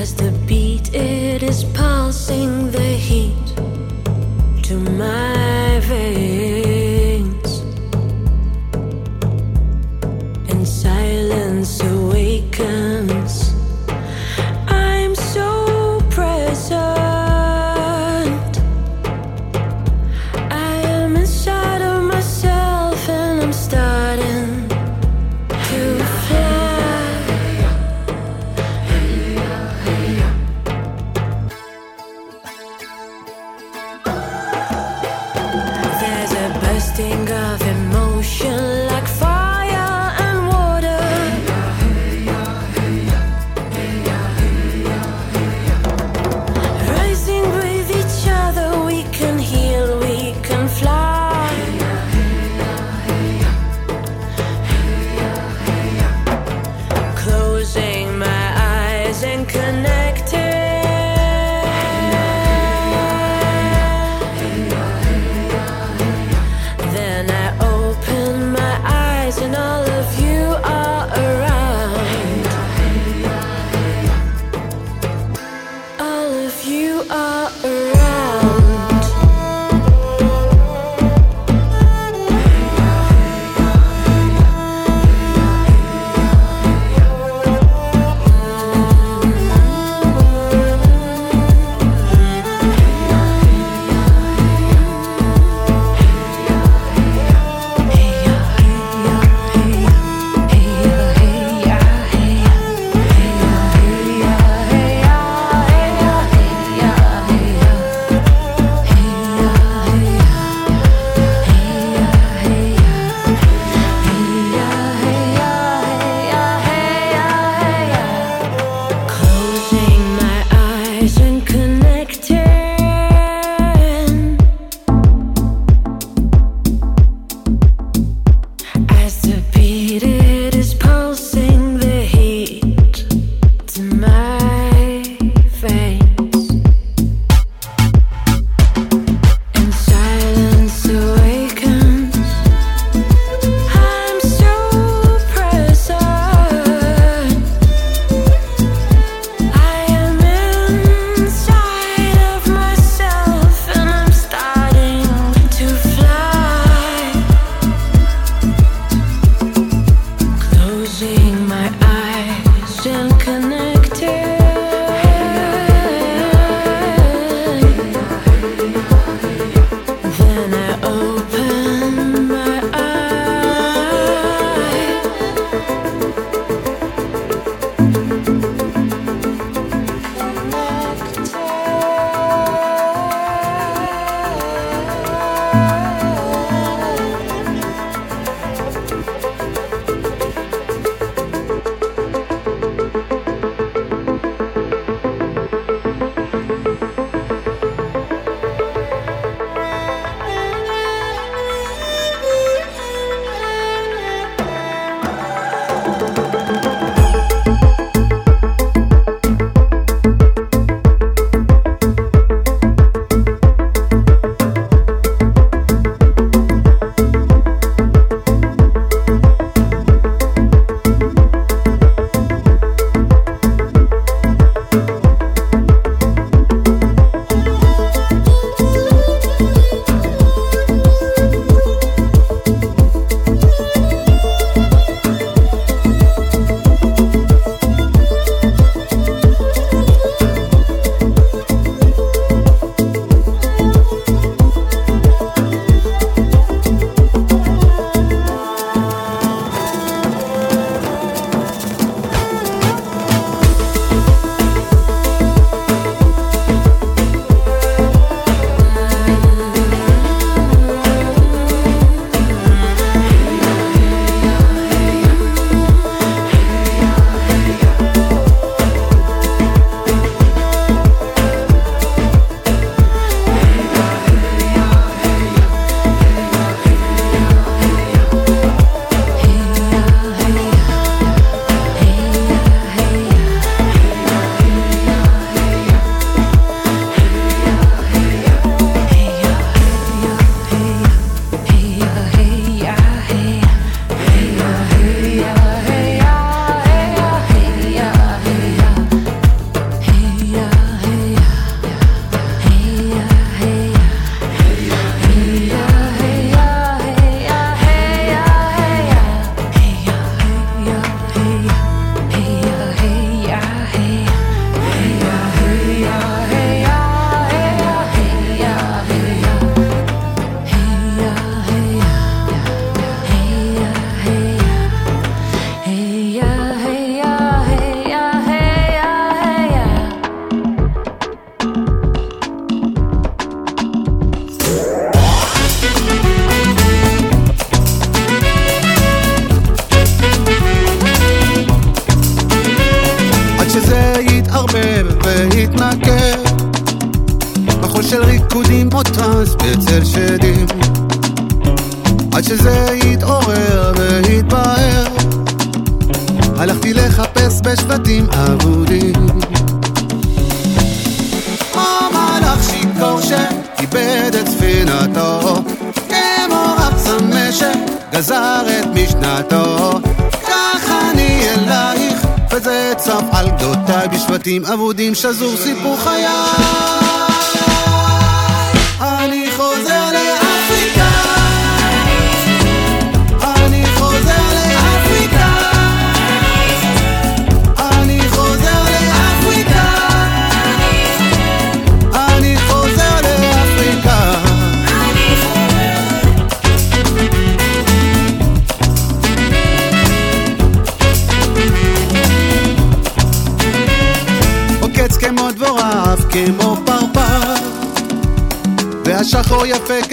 As 0.00 0.14
the 0.20 0.30
beat 0.48 0.86
it 0.94 1.42
is 1.42 1.64
pulsing 1.78 2.52
the 2.76 2.90
heat 3.08 3.46
to 4.66 4.74
my 5.00 5.80
veins 5.88 6.57
once 11.58 11.82
awakened. 11.82 13.17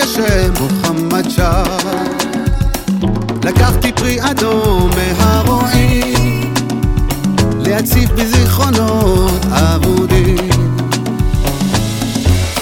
כשם 0.06 0.54
מוחמד 0.62 1.30
שר 1.30 1.64
לקחתי 3.44 3.92
פרי 3.92 4.18
אדום 4.32 4.90
מהרועים 5.18 6.54
להציף 7.60 8.10
בזיכרונות 8.10 9.46
אבודים. 9.52 10.50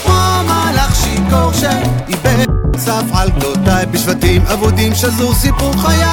כמו 0.03 0.43
מלאך 0.43 0.95
שיכור 0.95 1.53
שאיבד 1.53 2.45
צף 2.77 3.03
על 3.13 3.29
גדותיי 3.29 3.85
בשבטים 3.85 4.41
אבודים 4.41 4.95
שזור 4.95 5.33
סיפור 5.33 5.73
חיי 5.77 6.12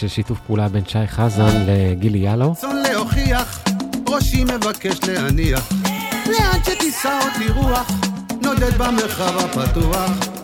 של 0.00 0.08
שיתוף 0.08 0.38
פעולה 0.46 0.68
בין 0.68 0.84
שי 0.88 1.06
חזן 1.06 1.64
לגילי 1.66 2.18
יאלו. 2.18 2.52
רצון 2.52 2.76
להוכיח, 2.76 3.64
ראשי 4.08 4.44
מבקש 4.44 4.98
להניח. 5.08 5.72
לאן 6.26 6.60
שתישא 6.64 7.18
אותי 7.24 7.52
רוח, 7.52 7.90
נודד 8.42 8.74
במרחב 8.74 9.36
הפתוח. 9.38 10.39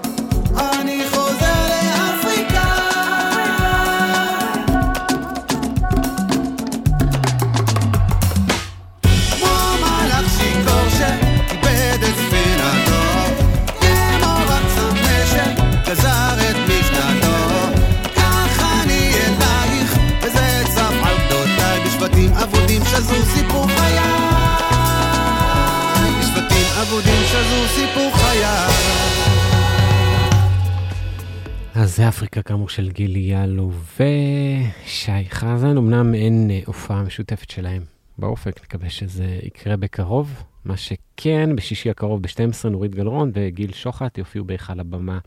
כאמור 32.66 32.74
של 32.74 32.90
גילי 32.90 33.18
יאלו 33.18 33.72
ושי 33.94 35.30
חזן, 35.30 35.76
אמנם 35.76 36.14
אין 36.14 36.50
אה, 36.50 36.60
הופעה 36.66 37.02
משותפת 37.02 37.50
שלהם 37.50 37.82
באופק, 38.18 38.60
נקווה 38.64 38.90
שזה 38.90 39.38
יקרה 39.42 39.76
בקרוב. 39.76 40.42
מה 40.64 40.76
שכן, 40.76 41.56
בשישי 41.56 41.90
הקרוב 41.90 42.22
ב-12 42.22 42.68
נורית 42.68 42.94
גלרון 42.94 43.30
וגיל 43.34 43.72
שוחט 43.72 44.18
יופיעו 44.18 44.44
בהיכל 44.44 44.80
הבמה 44.80 45.18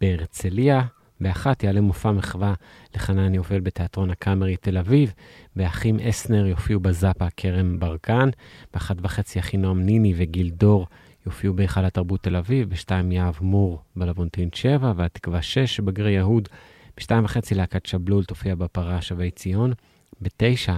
בהרצליה. 0.00 0.82
באחת 1.20 1.62
יעלה 1.62 1.80
מופע 1.80 2.12
מחווה 2.12 2.54
לחנן 2.94 3.34
יובל 3.34 3.60
בתיאטרון 3.60 4.10
הקאמרי 4.10 4.56
תל 4.56 4.78
אביב. 4.78 5.12
באחים 5.56 6.00
אסנר 6.00 6.46
יופיעו 6.46 6.80
בזאפה 6.80 7.26
כרם 7.36 7.78
ברקן. 7.78 8.28
באחת 8.74 8.96
וחצי 9.02 9.38
אחינועם 9.38 9.82
ניני 9.82 10.14
וגיל 10.16 10.50
דור 10.50 10.86
יופיעו 11.26 11.54
בהיכל 11.54 11.84
התרבות 11.84 12.22
תל 12.22 12.36
אביב. 12.36 12.70
בשתיים 12.70 13.12
יהב 13.12 13.34
מור 13.40 13.82
בלוונטין 13.96 14.48
7 14.54 14.92
והתקווה 14.96 15.42
6 15.42 15.80
בגרי 15.80 16.12
יהוד. 16.12 16.48
בשתיים 16.96 17.24
וחצי 17.24 17.54
להקת 17.54 17.86
שבלול 17.86 18.24
תופיע 18.24 18.54
בפרה 18.54 19.02
שבי 19.02 19.30
ציון. 19.30 19.72
בתשע 20.20 20.76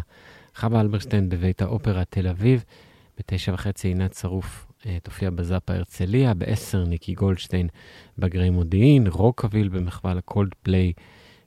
חווה 0.57 0.81
אלברשטיין 0.81 1.29
בבית 1.29 1.63
האופרה 1.63 2.05
תל 2.05 2.29
אביב. 2.29 2.65
בתשע 3.19 3.55
וחצי 3.55 3.89
עינת 3.89 4.15
שרוף 4.15 4.67
אה, 4.87 4.99
תופיע 5.03 5.31
בזאפה 5.31 5.75
הרצליה. 5.75 6.35
בעשר 6.35 6.85
ניקי 6.85 7.15
גולדשטיין 7.15 7.69
בגרי 8.19 8.51
מודיעין. 8.51 9.07
רוקאביל 9.07 9.69
במחווה 9.69 10.15
לקולד 10.15 10.55
פליי 10.63 10.93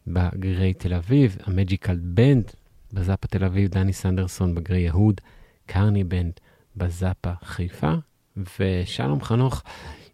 בגרי 0.07 0.73
תל 0.73 0.93
אביב. 0.93 1.37
ה 1.43 1.50
Magical 1.50 1.97
Band 2.01 2.51
בזאפה 2.93 3.27
תל 3.27 3.43
אביב. 3.43 3.69
דני 3.69 3.93
סנדרסון 3.93 4.55
בגרי 4.55 4.79
יהוד. 4.79 5.21
קרני 5.65 6.03
בנד 6.03 6.33
בזאפה 6.75 7.31
חיפה. 7.43 7.93
ושלום 8.59 9.21
חנוך 9.21 9.63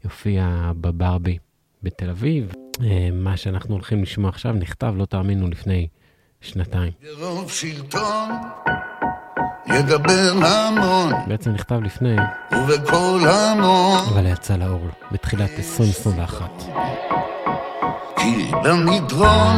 יופיע 0.03 0.71
בברבי 0.81 1.37
בתל 1.83 2.09
אביב. 2.09 2.53
אה, 2.81 3.09
מה 3.13 3.37
שאנחנו 3.37 3.73
הולכים 3.73 4.03
לשמוע 4.03 4.29
עכשיו 4.29 4.53
נכתב, 4.53 4.93
לא 4.97 5.05
תאמינו, 5.05 5.47
לפני 5.47 5.87
שנתיים. 6.41 6.91
רוב 7.19 7.51
שלטון 7.51 8.29
ידבר 9.65 10.33
המון 10.45 11.13
בעצם 11.27 11.51
נכתב 11.51 11.79
לפני, 11.83 12.15
ובקול 12.51 13.21
המון 13.27 13.99
אבל 14.13 14.25
יצא 14.25 14.55
לאור 14.55 14.87
בתחילת 15.11 15.49
2021. 15.57 16.51
כי 18.17 18.51
במדרון 18.63 19.55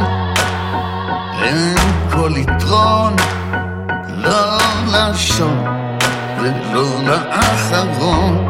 אין 1.43 1.77
כל 2.11 2.31
יתרון 2.37 3.15
לא 4.07 4.57
לשון 4.87 5.94
ולא 6.45 6.85
לאחרון 7.05 8.45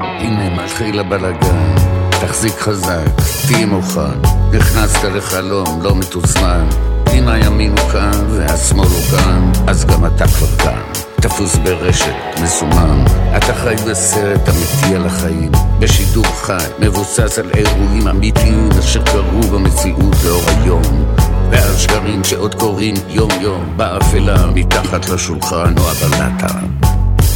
הנה 0.00 0.62
מתחיל 0.64 1.00
הבלאגן 1.00 1.74
תחזיק 2.20 2.58
חזק, 2.58 3.08
תהי 3.46 3.64
מוכן. 3.64 4.20
נכנסת 4.52 5.04
לחלום 5.04 5.82
לא 5.82 5.96
מתוזמן. 5.96 6.68
אם 7.12 7.28
הימין 7.28 7.70
הוא 7.70 7.90
כאן 7.90 8.26
והשמאל 8.28 8.86
הוא 8.86 9.02
כאן 9.10 9.52
אז 9.66 9.84
גם 9.84 10.06
אתה 10.06 10.28
כבר 10.28 10.46
כאן. 10.46 10.82
תפוס 11.14 11.56
ברשת, 11.56 12.14
מסומם 12.42 13.04
אתה 13.36 13.54
חי 13.54 13.74
בסרט 13.90 14.48
אמיתי 14.48 14.94
על 14.96 15.06
החיים. 15.06 15.52
בשידור 15.78 16.26
חי, 16.26 16.66
מבוסס 16.78 17.38
על 17.38 17.50
אירועים 17.54 18.08
אמיתיים 18.08 18.68
אשר 18.78 19.02
קרו 19.04 19.40
במציאות 19.52 20.16
לאור 20.24 20.42
היום. 20.46 21.04
ועל 21.50 21.76
שקרים 21.76 22.24
שעוד 22.24 22.54
קורים 22.54 22.94
יום 23.08 23.30
יום 23.40 23.76
באפלה 23.76 24.46
מתחת 24.54 25.08
לשולחן 25.08 25.74
או 25.78 25.90
הבלטה 25.90 26.81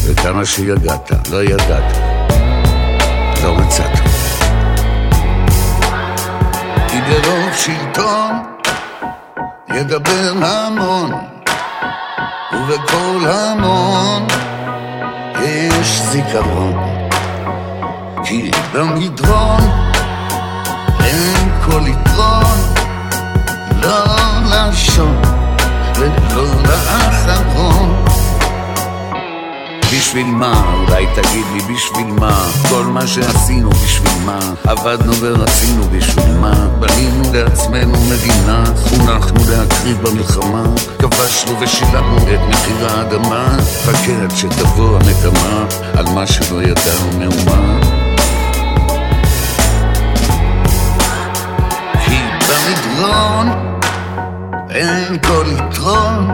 וכמה 0.06 0.44
שיגעת, 0.46 1.10
לא 1.30 1.42
ידעת 1.42 1.96
לא 3.46 3.54
מצאת. 3.54 3.98
כי 6.88 7.00
ברוב 7.00 7.52
שלטון 7.56 8.32
ידבר 9.74 10.32
המון 10.42 11.12
ובכל 12.52 13.26
המון 13.28 14.26
יש 15.42 16.00
זיכרון, 16.00 16.74
כי 18.24 18.50
במדרון 18.72 19.60
אין 21.04 21.50
כל 21.64 21.80
יתרון, 21.86 22.58
לא 23.82 24.04
לשון 24.44 25.22
ולא 25.96 26.44
לאחרון. 26.62 27.05
בשביל 29.92 30.26
מה? 30.26 30.74
אולי 30.74 31.06
תגיד 31.14 31.44
לי 31.52 31.74
בשביל 31.74 32.06
מה? 32.06 32.46
כל 32.68 32.84
מה 32.84 33.06
שעשינו 33.06 33.70
בשביל 33.70 34.24
מה? 34.24 34.38
עבדנו 34.64 35.12
ורצינו 35.20 35.82
בשביל 35.92 36.32
מה? 36.40 36.68
בנינו 36.80 37.22
לעצמנו 37.32 37.92
מדינה, 38.10 38.64
חונכנו 38.76 39.40
להקריב 39.50 40.02
במלחמה, 40.02 40.64
כבשנו 40.98 41.60
ושילמנו 41.60 42.16
את 42.16 42.40
מחיר 42.48 42.88
האדמה, 42.88 43.56
חכה 43.84 44.22
עד 44.22 44.36
שתבוא 44.36 44.98
הנקמה 44.98 45.66
על 45.94 46.04
מה 46.14 46.26
שלא 46.26 46.62
ידענו 46.62 47.18
מאומה. 47.18 47.80
כי 52.06 52.18
במדרון 52.48 53.48
אין 54.70 55.18
כל 55.18 55.44
יתרון, 55.46 56.30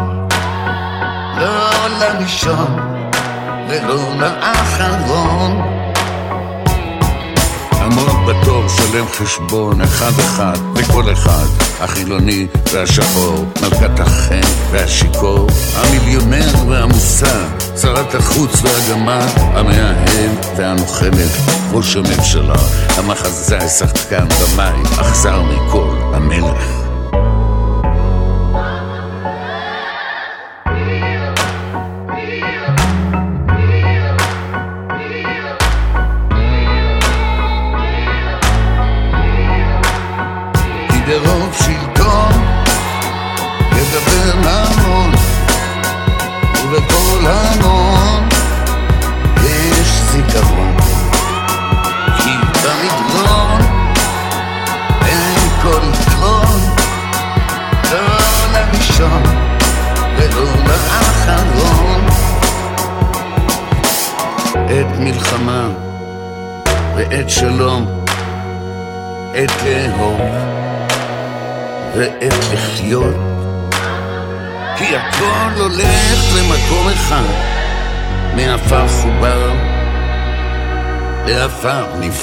לא 1.39 1.89
לראשון. 2.01 3.12
ולא 3.73 4.01
לאחרון. 4.21 5.61
עמוד 7.81 8.29
בתור, 8.29 8.69
שלם 8.69 9.07
חשבון 9.09 9.81
אחד-אחד, 9.81 10.59
וכל 10.75 11.13
אחד, 11.13 11.47
החילוני 11.81 12.47
והשחור, 12.73 13.47
מלכת 13.63 14.01
החן 14.01 14.41
והשיכור, 14.71 15.47
המיליונר 15.75 16.69
והמוסר, 16.69 17.45
שרת 17.83 18.15
החוץ 18.15 18.63
והגמר, 18.63 19.27
המאהב 19.37 20.31
והנוחמת, 20.57 21.31
ראש 21.73 21.97
הממשלה, 21.97 22.59
המחזאי, 22.97 23.69
שחקן, 23.69 24.27
במאי, 24.29 24.83
אכזר 25.01 25.43
מכל, 25.43 25.97
המלך. 26.15 26.82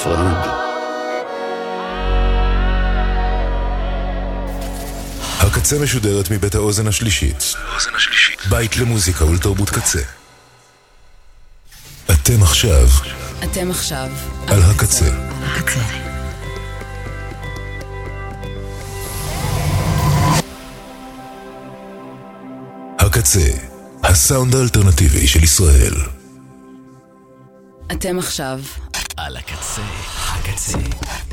נפרד. 0.00 0.46
הקצה 5.40 5.78
משודרת 5.78 6.30
מבית 6.30 6.54
האוזן 6.54 6.86
השלישית. 6.86 7.54
בית 8.50 8.76
למוזיקה 8.76 9.24
ולתרבות 9.24 9.70
קצה. 9.70 10.00
אתם 12.10 12.42
עכשיו. 12.42 12.88
אתם 13.44 13.70
עכשיו. 13.70 14.08
על 14.48 14.62
הקצה. 14.62 15.06
הקצה. 15.42 15.80
הקצה, 22.98 23.50
הסאונד 24.02 24.54
האלטרנטיבי 24.54 25.26
של 25.26 25.44
ישראל. 25.44 25.94
אתם 27.92 28.18
עכשיו 28.18 28.60
על 29.26 29.36
הקצה, 29.36 29.82
הקצה. 30.28 31.29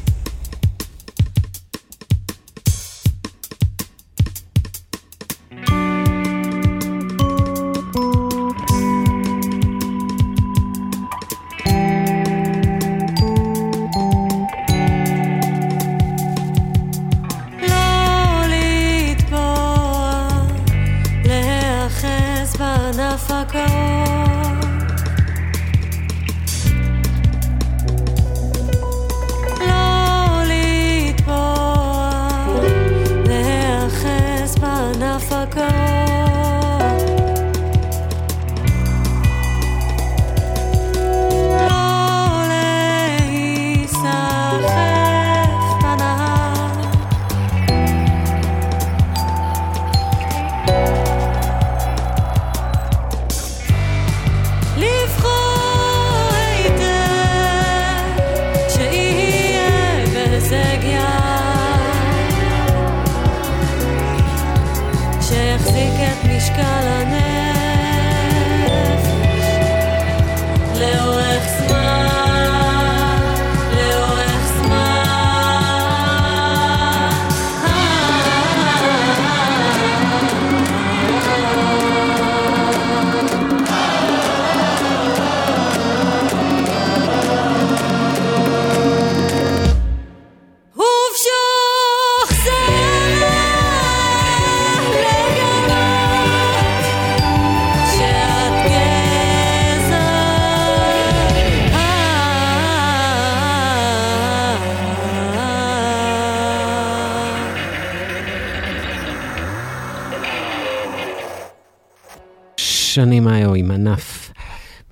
שני 112.98 113.20
מאיו 113.20 113.54
עם 113.54 113.72
ענף, 113.72 114.34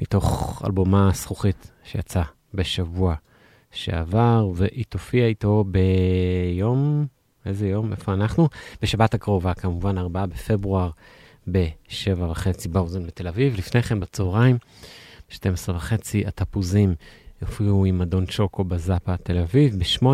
מתוך 0.01 0.61
אלבומה 0.65 1.09
זכוכית 1.13 1.71
שיצא 1.83 2.21
בשבוע 2.53 3.15
שעבר, 3.71 4.49
והיא 4.55 4.85
תופיע 4.89 5.25
איתו 5.25 5.65
ביום, 5.67 7.05
איזה 7.45 7.67
יום, 7.67 7.91
איפה 7.91 8.13
אנחנו? 8.13 8.49
בשבת 8.81 9.13
הקרובה, 9.13 9.53
כמובן, 9.53 9.97
4 9.97 10.25
בפברואר, 10.25 10.89
ב-7 11.51 12.21
וחצי 12.29 12.69
באוזן 12.69 13.07
בתל 13.07 13.27
אביב. 13.27 13.55
לפני 13.57 13.83
כן, 13.83 13.99
בצהריים, 13.99 14.57
ב-12 15.29 15.71
וחצי, 15.71 16.23
התפוזים 16.27 16.95
יופיעו 17.41 17.85
עם 17.85 18.01
אדון 18.01 18.27
שוקו 18.27 18.63
בזאפה 18.63 19.17
תל 19.17 19.37
אביב. 19.37 19.79
ב-8, 19.79 20.05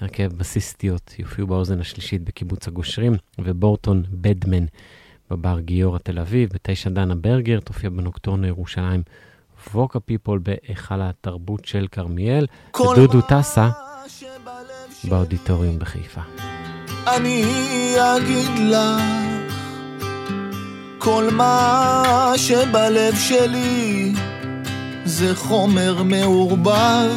הרכב 0.00 0.32
בסיסטיות 0.36 1.14
יופיעו 1.18 1.46
באוזן 1.46 1.80
השלישית 1.80 2.22
בקיבוץ 2.24 2.68
הגושרים, 2.68 3.12
ובורטון 3.38 4.02
בדמן 4.10 4.64
בבר 5.30 5.60
גיורא 5.60 5.98
תל 5.98 6.18
אביב, 6.18 6.48
בתשע 6.54 6.90
דנה 6.90 7.14
ברגר, 7.14 7.60
תופיע 7.60 7.90
בנוקטורנו 7.90 8.46
ירושלים, 8.46 9.02
ווקה 9.74 10.00
פיפול 10.00 10.40
בהיכל 10.42 11.02
התרבות 11.02 11.64
של 11.64 11.86
כרמיאל, 11.92 12.46
ודודו 12.80 13.20
טסה 13.20 13.68
באודיטוריום 15.04 15.78
בחיפה. 15.78 16.20
אני 17.06 17.44
אגיד 17.96 18.50
לך 18.58 19.02
כל 20.98 21.28
מה 21.32 22.32
שבלב 22.36 23.14
שלי 23.14 24.12
זה 25.04 25.36
חומר 25.36 26.02
מעורבב 26.02 27.16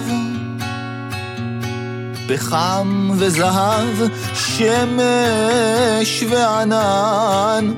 פחם 2.27 3.09
וזהב, 3.17 3.97
שמש 4.33 6.23
וענן, 6.29 7.73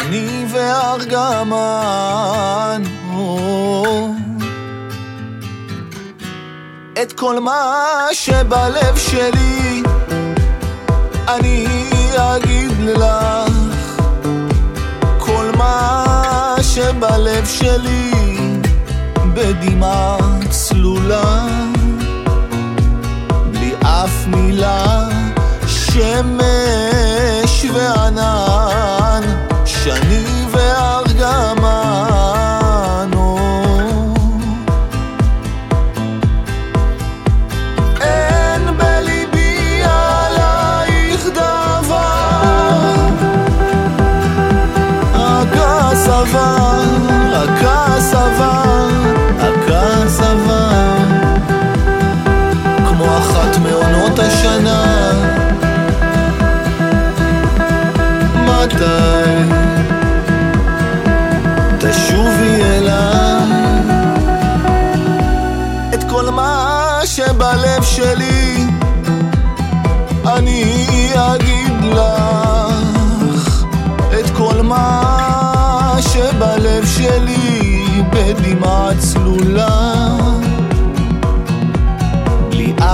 שני 0.00 0.46
וארגמן. 0.52 1.92
את 7.02 7.12
כל 7.12 7.40
מה 7.40 8.06
שבלב 8.12 8.96
שלי 8.96 9.82
אני 11.28 11.66
אגיד 12.16 12.72
לך. 12.80 13.52
כל 15.18 15.50
מה 15.56 16.54
שבלב 16.62 17.46
שלי 17.46 18.12
בדמעה 19.34 20.16
צלולה. 20.50 21.46
בלי 23.50 23.74
אף 23.82 24.26
מילה 24.26 25.08
שמש 25.66 27.64
וענן 27.74 29.01
שני 29.84 29.92
וארגמן 29.92 30.31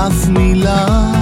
אף 0.08 0.28
מילה 0.28 1.17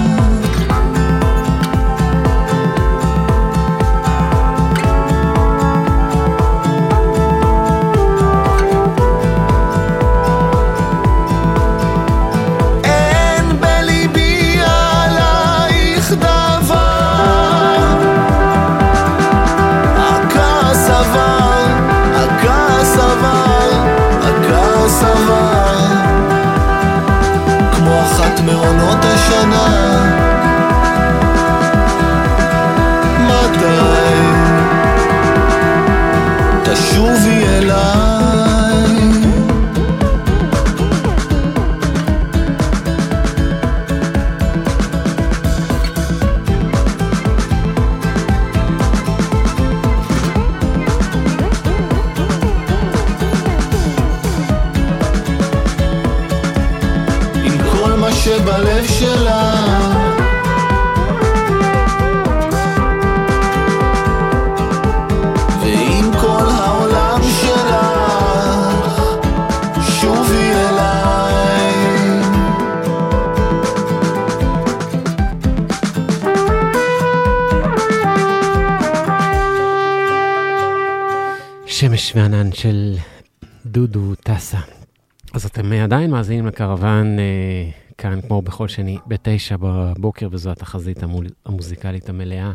עדיין 85.87 86.11
מאזינים 86.11 86.47
לקרוון 86.47 87.19
אה, 87.19 87.69
כאן, 87.97 88.21
כמו 88.21 88.41
בכל 88.41 88.67
שני, 88.67 88.97
בתשע 89.07 89.55
בבוקר, 89.59 90.27
וזו 90.31 90.51
התחזית 90.51 91.03
המוזיקלית 91.45 92.09
המלאה 92.09 92.51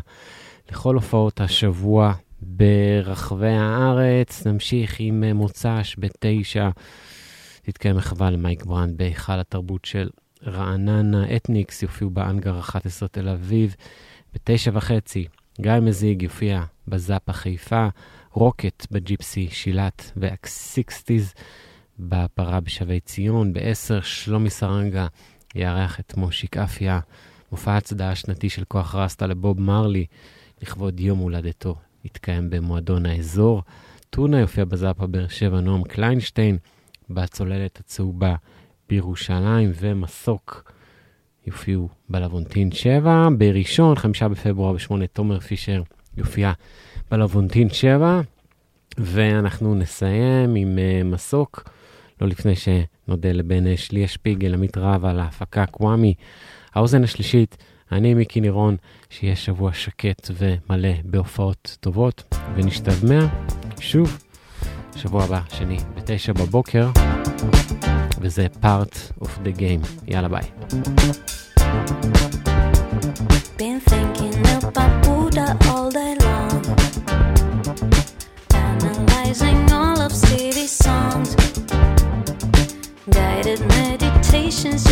לכל 0.71 0.95
הופעות 0.95 1.41
השבוע 1.41 2.13
ברחבי 2.41 3.51
הארץ. 3.51 4.47
נמשיך 4.47 4.95
עם 4.99 5.23
אה, 5.23 5.33
מוצ"ש 5.33 5.95
בתשע. 5.97 6.69
תתקיים 7.61 7.95
מחווה 7.95 8.29
למייק 8.29 8.65
בראנט 8.65 8.97
בהיכל 8.97 9.39
התרבות 9.39 9.85
של 9.85 10.09
רעננה. 10.47 11.35
אתניקס 11.35 11.83
יופיעו 11.83 12.09
באנגר 12.09 12.59
11 12.59 13.09
תל 13.09 13.29
אביב. 13.29 13.75
בתשע 14.33 14.71
וחצי, 14.73 15.25
גיא 15.61 15.71
מזיג 15.81 16.21
יופיע 16.21 16.63
בזאפה 16.87 17.33
חיפה. 17.33 17.87
רוקט 18.31 18.87
בג'יפסי 18.91 19.47
שילת 19.51 20.11
והקסיקסטיז 20.15 21.33
בפרה 21.99 22.59
בשבי 22.59 22.99
ציון. 22.99 23.53
ב-10 23.53 24.03
שלומי 24.03 24.49
סרנגה 24.49 25.07
יארח 25.55 25.99
את 25.99 26.17
מושיק 26.17 26.57
אפיה, 26.57 26.99
מופע 27.51 27.77
הצדעה 27.77 28.11
השנתי 28.11 28.49
של 28.49 28.63
כוח 28.67 28.95
רסטה 28.95 29.27
לבוב 29.27 29.61
מרלי 29.61 30.05
לכבוד 30.61 30.99
יום 30.99 31.19
הולדתו. 31.19 31.75
יתקיים 32.05 32.49
במועדון 32.49 33.05
האזור. 33.05 33.63
טונה 34.09 34.39
יופיע 34.39 34.65
בזאפה 34.65 35.07
באר 35.07 35.27
שבע, 35.27 35.59
נועם 35.59 35.83
קליינשטיין 35.83 36.57
בצוללת 37.09 37.79
הצהובה 37.79 38.35
בירושלים, 38.89 39.71
ומסוק 39.75 40.71
יופיעו 41.47 41.89
בלוונטין 42.09 42.71
7. 42.71 43.27
בראשון, 43.37 43.95
חמישה 43.95 44.27
בפברואר 44.27 44.73
בשמונה, 44.73 45.07
תומר 45.07 45.39
פישר 45.39 45.81
יופיע 46.17 46.51
בלוונטין 47.11 47.69
7, 47.69 48.21
ואנחנו 48.97 49.75
נסיים 49.75 50.55
עם 50.55 50.77
uh, 50.77 51.03
מסוק, 51.05 51.69
לא 52.23 52.29
לפני 52.29 52.53
שנודה 52.55 53.31
לבן 53.31 53.77
שלי 53.77 54.03
השפיגל, 54.03 54.53
עמית 54.53 54.77
רב 54.77 55.05
על 55.05 55.19
ההפקה 55.19 55.65
קוואמי. 55.65 56.13
האוזן 56.75 57.03
השלישית, 57.03 57.57
אני 57.91 58.13
מיקי 58.13 58.41
נירון, 58.41 58.75
שיהיה 59.09 59.35
שבוע 59.35 59.73
שקט 59.73 60.31
ומלא 60.33 60.89
בהופעות 61.03 61.77
טובות, 61.79 62.35
ונשתדמע 62.55 63.25
שוב 63.79 64.23
שבוע 64.95 65.23
הבא, 65.23 65.41
שני, 65.49 65.77
בתשע 65.95 66.33
בבוקר, 66.33 66.89
וזה 68.21 68.47
part 68.61 69.21
of 69.21 69.27
the 69.45 69.57
game. 69.57 70.07
יאללה 70.07 70.27
ביי. 70.27 70.43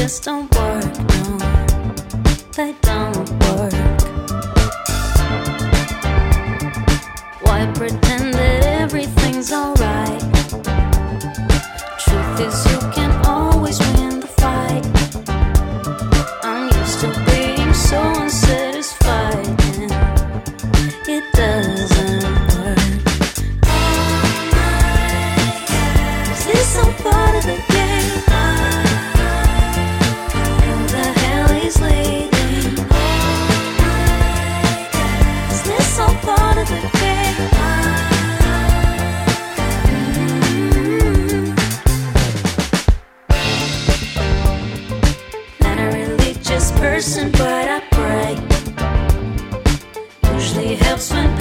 just 0.01 0.23
don't 0.23 0.51
work, 0.55 0.97
no, 1.09 1.37
they 2.57 2.73
don't 2.81 3.29
work. 3.43 4.01
Why 7.43 7.71
pretend 7.75 8.33
that 8.33 8.63
everything's 8.81 9.51
alright? 9.53 10.21
Truth 11.99 12.39
is. 12.47 12.70
person, 46.77 47.31
but 47.31 47.67
I 47.67 47.79
pray. 47.91 48.33
Usually 50.33 50.75
helps 50.75 51.11
when. 51.11 51.40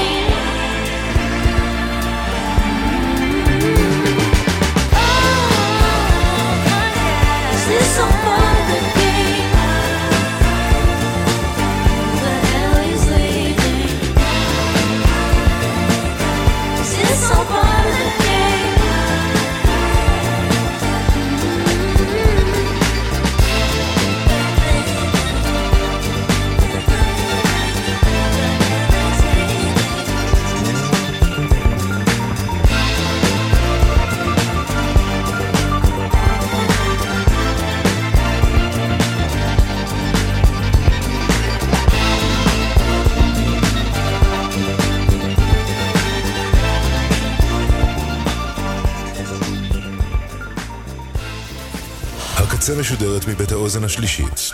משודרת 52.81 53.27
מבית 53.27 53.51
האוזן 53.51 53.83
השלישית. 53.83 54.51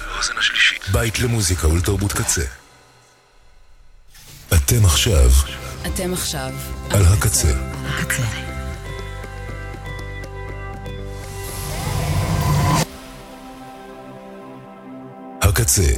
בית 0.92 1.20
למוזיקה 1.20 1.68
ולתרבות 1.68 2.14
קצה. 2.14 2.42
אתם 4.54 4.86
עכשיו. 4.86 5.32
אתם 5.86 6.14
עכשיו. 6.14 6.54
על 6.90 7.06
הקצה. 7.06 7.54
הקצה. 7.86 8.24
הקצה, 15.42 15.94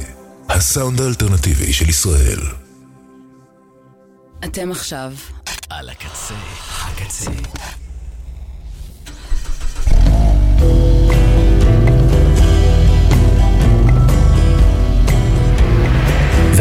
הסאונד 0.48 1.00
האלטרנטיבי 1.00 1.72
של 1.72 1.88
ישראל. 1.88 2.40
אתם 4.44 4.70
עכשיו. 4.70 5.12
על 5.70 5.88
הקצה, 5.88 6.34
הקצה. 6.70 7.30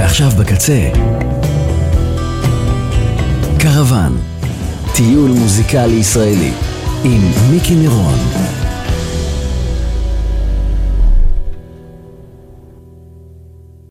ועכשיו 0.10 0.32
בקצה, 0.40 0.90
קרוון, 3.60 4.18
טיול 4.96 5.32
מוזיקלי 5.32 5.94
ישראלי, 5.94 6.52
עם 7.04 7.22
מיקי 7.52 7.76
נירון. 7.76 8.59